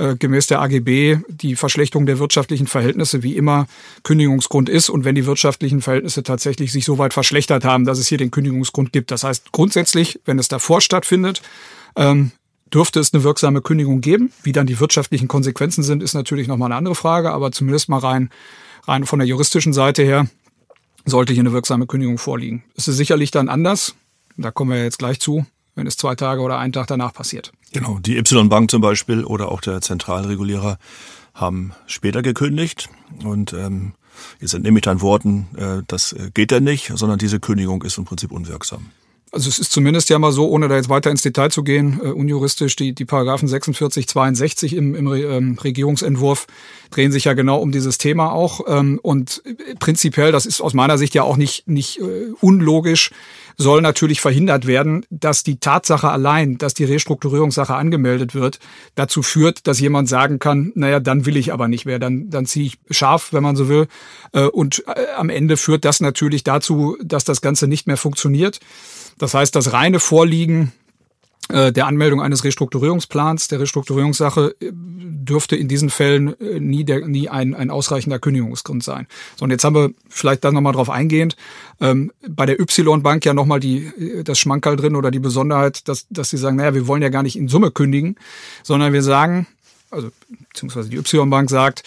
äh, 0.00 0.16
gemäß 0.16 0.46
der 0.46 0.62
AGB 0.62 1.18
die 1.28 1.56
Verschlechterung 1.56 2.06
der 2.06 2.18
wirtschaftlichen 2.18 2.66
Verhältnisse 2.66 3.22
wie 3.22 3.36
immer 3.36 3.66
Kündigungsgrund 4.02 4.70
ist 4.70 4.88
und 4.88 5.04
wenn 5.04 5.14
die 5.14 5.26
wirtschaftlichen 5.26 5.82
Verhältnisse 5.82 6.22
tatsächlich 6.22 6.72
sich 6.72 6.86
so 6.86 6.96
weit 6.96 7.12
verschlechtert 7.12 7.66
haben, 7.66 7.84
dass 7.84 7.98
es 7.98 8.08
hier 8.08 8.16
den 8.16 8.30
Kündigungsgrund 8.30 8.94
gibt. 8.94 9.10
Das 9.10 9.24
heißt 9.24 9.52
grundsätzlich, 9.52 10.18
wenn 10.24 10.38
es 10.38 10.48
davor 10.48 10.80
stattfindet, 10.80 11.42
ähm, 11.96 12.32
dürfte 12.72 12.98
es 12.98 13.12
eine 13.12 13.24
wirksame 13.24 13.60
Kündigung 13.60 14.00
geben. 14.00 14.32
Wie 14.42 14.52
dann 14.52 14.66
die 14.66 14.80
wirtschaftlichen 14.80 15.28
Konsequenzen 15.28 15.82
sind, 15.82 16.02
ist 16.02 16.14
natürlich 16.14 16.48
nochmal 16.48 16.68
eine 16.68 16.76
andere 16.76 16.94
Frage, 16.94 17.30
aber 17.32 17.52
zumindest 17.52 17.90
mal 17.90 17.98
rein, 17.98 18.30
rein 18.86 19.04
von 19.04 19.18
der 19.18 19.28
juristischen 19.28 19.74
Seite 19.74 20.02
her 20.02 20.28
sollte 21.04 21.34
hier 21.34 21.42
eine 21.42 21.52
wirksame 21.52 21.86
Kündigung 21.86 22.16
vorliegen. 22.16 22.64
Es 22.74 22.88
ist 22.88 22.96
sicherlich 22.96 23.32
dann 23.32 23.50
anders, 23.50 23.94
da 24.38 24.50
kommen 24.50 24.70
wir 24.70 24.82
jetzt 24.82 24.98
gleich 24.98 25.20
zu, 25.20 25.44
wenn 25.74 25.86
es 25.86 25.98
zwei 25.98 26.14
Tage 26.14 26.40
oder 26.40 26.58
einen 26.58 26.72
Tag 26.72 26.86
danach 26.86 27.12
passiert. 27.12 27.52
Genau, 27.72 27.98
die 28.00 28.16
Y-Bank 28.16 28.70
zum 28.70 28.80
Beispiel 28.80 29.24
oder 29.24 29.50
auch 29.52 29.60
der 29.60 29.80
Zentralregulierer 29.80 30.78
haben 31.34 31.72
später 31.86 32.22
gekündigt 32.22 32.88
und 33.22 33.52
ähm, 33.52 33.92
jetzt 34.40 34.54
entnehme 34.54 34.78
ich 34.78 34.82
deinen 34.82 35.00
Worten, 35.00 35.48
äh, 35.56 35.82
das 35.86 36.12
äh, 36.12 36.30
geht 36.34 36.50
ja 36.50 36.60
nicht, 36.60 36.92
sondern 36.94 37.18
diese 37.18 37.38
Kündigung 37.38 37.82
ist 37.82 37.96
im 37.98 38.04
Prinzip 38.04 38.32
unwirksam. 38.32 38.90
Also 39.32 39.48
es 39.48 39.58
ist 39.60 39.70
zumindest 39.70 40.10
ja 40.10 40.18
mal 40.18 40.32
so, 40.32 40.48
ohne 40.48 40.66
da 40.66 40.74
jetzt 40.74 40.88
weiter 40.88 41.10
ins 41.10 41.22
Detail 41.22 41.50
zu 41.50 41.62
gehen, 41.62 42.00
äh, 42.02 42.08
unjuristisch, 42.08 42.74
die, 42.74 42.92
die 42.92 43.04
Paragraphen 43.04 43.46
46, 43.46 44.08
62 44.08 44.74
im, 44.74 44.94
im 44.94 45.12
ähm, 45.12 45.58
Regierungsentwurf 45.62 46.46
drehen 46.90 47.12
sich 47.12 47.24
ja 47.24 47.34
genau 47.34 47.58
um 47.58 47.70
dieses 47.70 47.98
Thema 47.98 48.32
auch. 48.32 48.62
Ähm, 48.66 48.98
und 49.02 49.42
prinzipiell, 49.78 50.32
das 50.32 50.46
ist 50.46 50.60
aus 50.60 50.74
meiner 50.74 50.98
Sicht 50.98 51.14
ja 51.14 51.22
auch 51.22 51.36
nicht, 51.36 51.68
nicht 51.68 52.00
äh, 52.00 52.32
unlogisch, 52.40 53.12
soll 53.56 53.82
natürlich 53.82 54.20
verhindert 54.20 54.66
werden, 54.66 55.04
dass 55.10 55.44
die 55.44 55.60
Tatsache 55.60 56.10
allein, 56.10 56.56
dass 56.58 56.74
die 56.74 56.84
Restrukturierungssache 56.84 57.74
angemeldet 57.74 58.34
wird, 58.34 58.58
dazu 58.94 59.22
führt, 59.22 59.66
dass 59.66 59.78
jemand 59.78 60.08
sagen 60.08 60.38
kann, 60.38 60.72
naja, 60.74 60.98
dann 60.98 61.26
will 61.26 61.36
ich 61.36 61.52
aber 61.52 61.68
nicht 61.68 61.84
mehr, 61.84 61.98
dann, 61.98 62.30
dann 62.30 62.46
ziehe 62.46 62.66
ich 62.66 62.78
scharf, 62.90 63.32
wenn 63.32 63.42
man 63.42 63.56
so 63.56 63.68
will. 63.68 63.86
Äh, 64.32 64.44
und 64.46 64.82
äh, 64.88 65.06
am 65.16 65.28
Ende 65.28 65.56
führt 65.56 65.84
das 65.84 66.00
natürlich 66.00 66.42
dazu, 66.42 66.96
dass 67.02 67.24
das 67.24 67.42
Ganze 67.42 67.68
nicht 67.68 67.86
mehr 67.86 67.98
funktioniert. 67.98 68.60
Das 69.20 69.34
heißt, 69.34 69.54
das 69.54 69.74
reine 69.74 70.00
Vorliegen 70.00 70.72
äh, 71.50 71.72
der 71.72 71.86
Anmeldung 71.86 72.22
eines 72.22 72.42
Restrukturierungsplans, 72.42 73.48
der 73.48 73.60
Restrukturierungssache, 73.60 74.54
äh, 74.60 74.70
dürfte 74.72 75.56
in 75.56 75.68
diesen 75.68 75.90
Fällen 75.90 76.40
äh, 76.40 76.58
nie, 76.58 76.84
der, 76.84 77.06
nie 77.06 77.28
ein, 77.28 77.54
ein 77.54 77.70
ausreichender 77.70 78.18
Kündigungsgrund 78.18 78.82
sein. 78.82 79.06
So, 79.36 79.44
und 79.44 79.50
jetzt 79.50 79.62
haben 79.62 79.74
wir 79.74 79.90
vielleicht 80.08 80.42
dann 80.42 80.54
nochmal 80.54 80.72
drauf 80.72 80.88
eingehend, 80.88 81.36
ähm, 81.82 82.12
bei 82.26 82.46
der 82.46 82.58
Y-Bank 82.58 83.26
ja 83.26 83.34
nochmal 83.34 83.60
die, 83.60 83.92
das 84.24 84.38
Schmankerl 84.38 84.76
drin 84.76 84.96
oder 84.96 85.10
die 85.10 85.18
Besonderheit, 85.18 85.86
dass, 85.86 86.06
dass 86.08 86.30
sie 86.30 86.38
sagen, 86.38 86.56
naja, 86.56 86.72
wir 86.72 86.86
wollen 86.86 87.02
ja 87.02 87.10
gar 87.10 87.22
nicht 87.22 87.36
in 87.36 87.48
Summe 87.48 87.70
kündigen, 87.70 88.16
sondern 88.62 88.94
wir 88.94 89.02
sagen, 89.02 89.46
also 89.90 90.08
beziehungsweise 90.48 90.88
die 90.88 90.96
Y-Bank 90.96 91.50
sagt, 91.50 91.82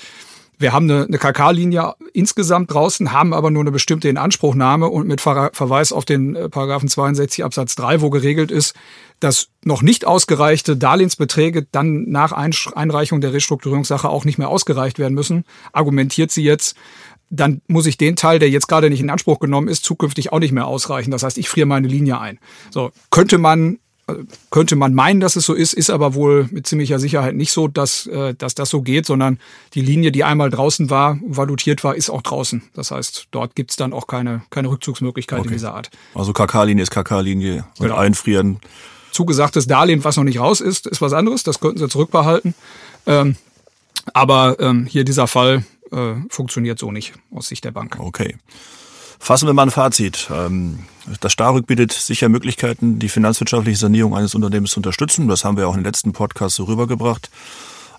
wir 0.64 0.74
haben 0.74 0.90
eine, 0.90 1.06
eine 1.06 1.18
KK-Linie 1.20 1.94
insgesamt 2.14 2.74
draußen, 2.74 3.12
haben 3.12 3.34
aber 3.34 3.52
nur 3.52 3.62
eine 3.62 3.72
bestimmte 3.72 4.10
Inanspruchnahme 4.10 4.88
und 4.88 5.08
mit 5.08 5.22
Verweis 5.22 5.92
auf 5.92 6.06
den 6.06 6.36
äh, 6.36 6.50
Paragraphen 6.50 6.90
62 6.90 7.44
Absatz 7.44 7.76
3, 7.76 8.02
wo 8.02 8.10
geregelt 8.10 8.50
ist, 8.50 8.74
dass 9.20 9.50
noch 9.64 9.82
nicht 9.82 10.06
ausgereichte 10.06 10.76
Darlehensbeträge 10.76 11.68
dann 11.72 12.10
nach 12.10 12.32
Einreichung 12.32 13.22
der 13.22 13.34
Restrukturierungssache 13.34 14.10
auch 14.10 14.26
nicht 14.26 14.38
mehr 14.38 14.50
ausgereicht 14.50 15.00
werden 15.00 15.14
müssen, 15.14 15.44
argumentiert 15.74 16.32
sie 16.32 16.44
jetzt, 16.44 16.76
dann 17.30 17.62
muss 17.68 17.86
ich 17.86 17.98
den 17.98 18.16
Teil, 18.16 18.40
der 18.40 18.50
jetzt 18.50 18.68
gerade 18.68 18.90
nicht 18.90 19.02
in 19.02 19.10
Anspruch 19.10 19.40
genommen 19.40 19.68
ist, 19.68 19.84
zukünftig 19.84 20.32
auch 20.32 20.40
nicht 20.40 20.52
mehr 20.52 20.68
ausreichen. 20.68 21.12
Das 21.12 21.24
heißt, 21.24 21.38
ich 21.38 21.50
friere 21.50 21.66
meine 21.66 21.88
Linie 21.88 22.20
ein. 22.20 22.40
So 22.70 22.92
könnte 23.10 23.38
man 23.38 23.80
könnte 24.52 24.76
man 24.76 24.94
meinen, 24.94 25.22
dass 25.22 25.36
es 25.36 25.46
so 25.46 25.54
ist, 25.54 25.74
ist 25.74 25.90
aber 25.90 26.14
wohl 26.14 26.48
mit 26.52 26.68
ziemlicher 26.68 27.00
Sicherheit 27.00 27.36
nicht 27.36 27.52
so, 27.52 27.68
dass, 27.68 28.06
äh, 28.08 28.34
dass 28.34 28.54
das 28.54 28.70
so 28.70 28.82
geht, 28.82 29.06
sondern 29.06 29.40
die 29.74 29.82
Linie, 29.82 30.12
die 30.12 30.24
einmal 30.24 30.50
draußen 30.50 30.90
war, 30.90 31.18
valutiert 31.26 31.84
war, 31.84 31.96
ist 31.96 32.10
auch 32.10 32.22
draußen. 32.22 32.64
Das 32.74 32.92
heißt, 32.92 33.28
dort 33.32 33.56
gibt's 33.56 33.78
dann 33.78 33.94
auch 33.94 34.08
keine, 34.08 34.42
keine 34.50 34.70
Rückzugsmöglichkeit 34.70 35.40
okay. 35.40 35.48
in 35.48 35.54
dieser 35.54 35.74
Art. 35.74 35.90
Also 36.16 36.34
KK-Linie 36.34 36.84
ist 36.84 36.92
KK-Linie 36.92 37.66
und 37.80 37.88
genau. 37.88 37.96
einfrieren. 37.96 38.60
Zugesagtes 39.12 39.68
Darlehen, 39.68 40.04
was 40.04 40.18
noch 40.18 40.24
nicht 40.24 40.40
raus 40.40 40.60
ist, 40.60 40.88
ist 40.88 41.02
was 41.02 41.14
anderes. 41.14 41.44
Das 41.44 41.60
könnten 41.60 41.78
sie 41.78 41.88
zurückbehalten. 41.88 42.56
Ähm, 43.06 43.38
aber 44.14 44.58
ähm, 44.60 44.86
hier 44.86 45.06
dieser 45.06 45.28
Fall 45.28 45.64
äh, 45.92 46.16
funktioniert 46.30 46.78
so 46.78 46.92
nicht 46.92 47.14
aus 47.34 47.48
Sicht 47.48 47.64
der 47.64 47.72
Bank. 47.72 47.98
Okay. 48.00 48.36
Fassen 49.24 49.48
wir 49.48 49.54
mal 49.54 49.64
ein 49.64 49.72
Fazit. 49.72 50.30
Ähm, 50.34 50.80
das 51.22 51.32
Starrück 51.32 51.66
bietet 51.66 51.94
sicher 51.94 52.28
Möglichkeiten, 52.28 53.00
die 53.00 53.08
finanzwirtschaftliche 53.08 53.78
Sanierung 53.78 54.14
eines 54.18 54.36
Unternehmens 54.36 54.72
zu 54.72 54.80
unterstützen. 54.80 55.30
Das 55.30 55.46
haben 55.46 55.56
wir 55.56 55.70
auch 55.70 55.76
den 55.76 55.86
letzten 55.86 56.12
Podcasts 56.12 56.58
so 56.58 56.66
rübergebracht. 56.66 57.30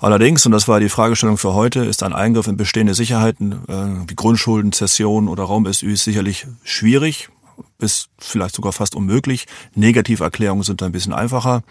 Allerdings, 0.00 0.44
und 0.44 0.52
das 0.52 0.68
war 0.68 0.80
die 0.80 0.90
Fragestellung 0.90 1.38
für 1.38 1.54
heute, 1.54 1.82
ist 1.86 2.02
ein 2.02 2.12
Eingriff 2.12 2.46
in 2.46 2.58
bestehende 2.58 2.92
Sicherheiten 2.92 3.52
äh, 3.68 4.06
wie 4.06 4.14
Grundschulden, 4.14 4.72
Zessionen 4.72 5.30
oder 5.30 5.44
Raum-SÜ 5.44 5.96
sicherlich 5.96 6.46
schwierig, 6.62 7.30
bis 7.78 8.08
vielleicht 8.18 8.54
sogar 8.54 8.74
fast 8.74 8.94
unmöglich. 8.94 9.46
Negativerklärungen 9.74 10.62
sind 10.62 10.82
ein 10.82 10.92
bisschen 10.92 11.14
einfacher. 11.14 11.62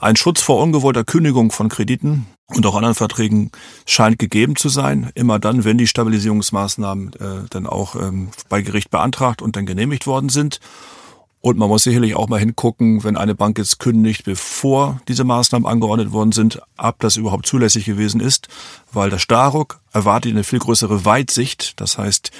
Ein 0.00 0.16
Schutz 0.16 0.40
vor 0.40 0.62
ungewollter 0.62 1.04
Kündigung 1.04 1.52
von 1.52 1.68
Krediten 1.68 2.26
und 2.46 2.64
auch 2.64 2.74
anderen 2.74 2.94
Verträgen 2.94 3.50
scheint 3.84 4.18
gegeben 4.18 4.56
zu 4.56 4.70
sein. 4.70 5.10
Immer 5.14 5.38
dann, 5.38 5.64
wenn 5.64 5.76
die 5.76 5.86
Stabilisierungsmaßnahmen 5.86 7.12
äh, 7.20 7.48
dann 7.50 7.66
auch 7.66 7.96
ähm, 7.96 8.30
bei 8.48 8.62
Gericht 8.62 8.90
beantragt 8.90 9.42
und 9.42 9.56
dann 9.56 9.66
genehmigt 9.66 10.06
worden 10.06 10.30
sind. 10.30 10.58
Und 11.42 11.58
man 11.58 11.68
muss 11.68 11.82
sicherlich 11.82 12.16
auch 12.16 12.28
mal 12.28 12.40
hingucken, 12.40 13.04
wenn 13.04 13.18
eine 13.18 13.34
Bank 13.34 13.58
jetzt 13.58 13.78
kündigt, 13.78 14.24
bevor 14.24 15.02
diese 15.06 15.24
Maßnahmen 15.24 15.68
angeordnet 15.68 16.12
worden 16.12 16.32
sind, 16.32 16.62
ob 16.78 16.98
das 17.00 17.18
überhaupt 17.18 17.44
zulässig 17.44 17.84
gewesen 17.84 18.20
ist, 18.20 18.48
weil 18.92 19.10
der 19.10 19.18
Staruk 19.18 19.80
erwartet 19.92 20.32
eine 20.32 20.44
viel 20.44 20.60
größere 20.60 21.04
Weitsicht. 21.04 21.78
Das 21.78 21.98
heißt, 21.98 22.30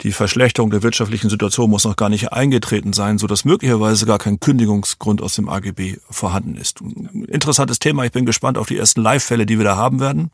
die 0.00 0.12
Verschlechterung 0.12 0.70
der 0.70 0.82
wirtschaftlichen 0.82 1.28
Situation 1.28 1.70
muss 1.70 1.84
noch 1.84 1.96
gar 1.96 2.08
nicht 2.08 2.32
eingetreten 2.32 2.92
sein, 2.92 3.18
so 3.18 3.26
dass 3.26 3.44
möglicherweise 3.44 4.06
gar 4.06 4.18
kein 4.18 4.40
Kündigungsgrund 4.40 5.22
aus 5.22 5.34
dem 5.34 5.48
AGB 5.48 5.96
vorhanden 6.10 6.56
ist. 6.56 6.80
Interessantes 7.26 7.78
Thema. 7.78 8.04
Ich 8.04 8.12
bin 8.12 8.26
gespannt 8.26 8.58
auf 8.58 8.66
die 8.66 8.76
ersten 8.76 9.00
Live-Fälle, 9.00 9.46
die 9.46 9.58
wir 9.58 9.64
da 9.64 9.76
haben 9.76 10.00
werden. 10.00 10.30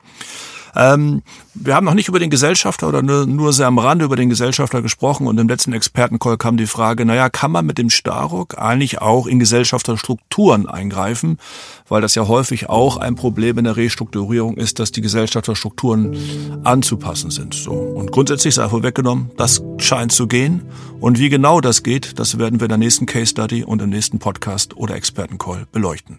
Ähm, 0.76 1.22
wir 1.54 1.74
haben 1.74 1.84
noch 1.84 1.94
nicht 1.94 2.08
über 2.08 2.18
den 2.18 2.30
Gesellschafter 2.30 2.88
oder 2.88 3.02
nur, 3.02 3.26
nur 3.26 3.52
sehr 3.52 3.66
am 3.66 3.78
Rande 3.78 4.04
über 4.04 4.16
den 4.16 4.28
Gesellschafter 4.28 4.82
gesprochen 4.82 5.26
und 5.26 5.38
im 5.38 5.48
letzten 5.48 5.72
Expertencall 5.72 6.36
kam 6.36 6.56
die 6.56 6.66
Frage, 6.66 7.04
naja, 7.04 7.28
kann 7.28 7.52
man 7.52 7.64
mit 7.64 7.78
dem 7.78 7.90
Staruk 7.90 8.58
eigentlich 8.58 9.00
auch 9.00 9.26
in 9.26 9.38
Gesellschafterstrukturen 9.38 10.68
eingreifen? 10.68 11.38
Weil 11.88 12.00
das 12.00 12.14
ja 12.14 12.26
häufig 12.26 12.68
auch 12.68 12.96
ein 12.96 13.14
Problem 13.14 13.58
in 13.58 13.64
der 13.64 13.76
Restrukturierung 13.76 14.56
ist, 14.56 14.78
dass 14.78 14.90
die 14.90 15.00
Gesellschafterstrukturen 15.00 16.60
anzupassen 16.64 17.30
sind. 17.30 17.54
So. 17.54 17.72
Und 17.72 18.10
grundsätzlich 18.10 18.54
sei 18.54 18.68
vorweggenommen, 18.68 19.30
das 19.36 19.62
scheint 19.78 20.12
zu 20.12 20.26
gehen. 20.26 20.62
Und 21.00 21.18
wie 21.18 21.28
genau 21.28 21.60
das 21.60 21.82
geht, 21.82 22.18
das 22.18 22.38
werden 22.38 22.60
wir 22.60 22.64
in 22.64 22.70
der 22.70 22.78
nächsten 22.78 23.06
Case 23.06 23.26
Study 23.26 23.64
und 23.64 23.82
im 23.82 23.90
nächsten 23.90 24.18
Podcast 24.18 24.76
oder 24.76 24.96
Expertencall 24.96 25.66
beleuchten. 25.70 26.18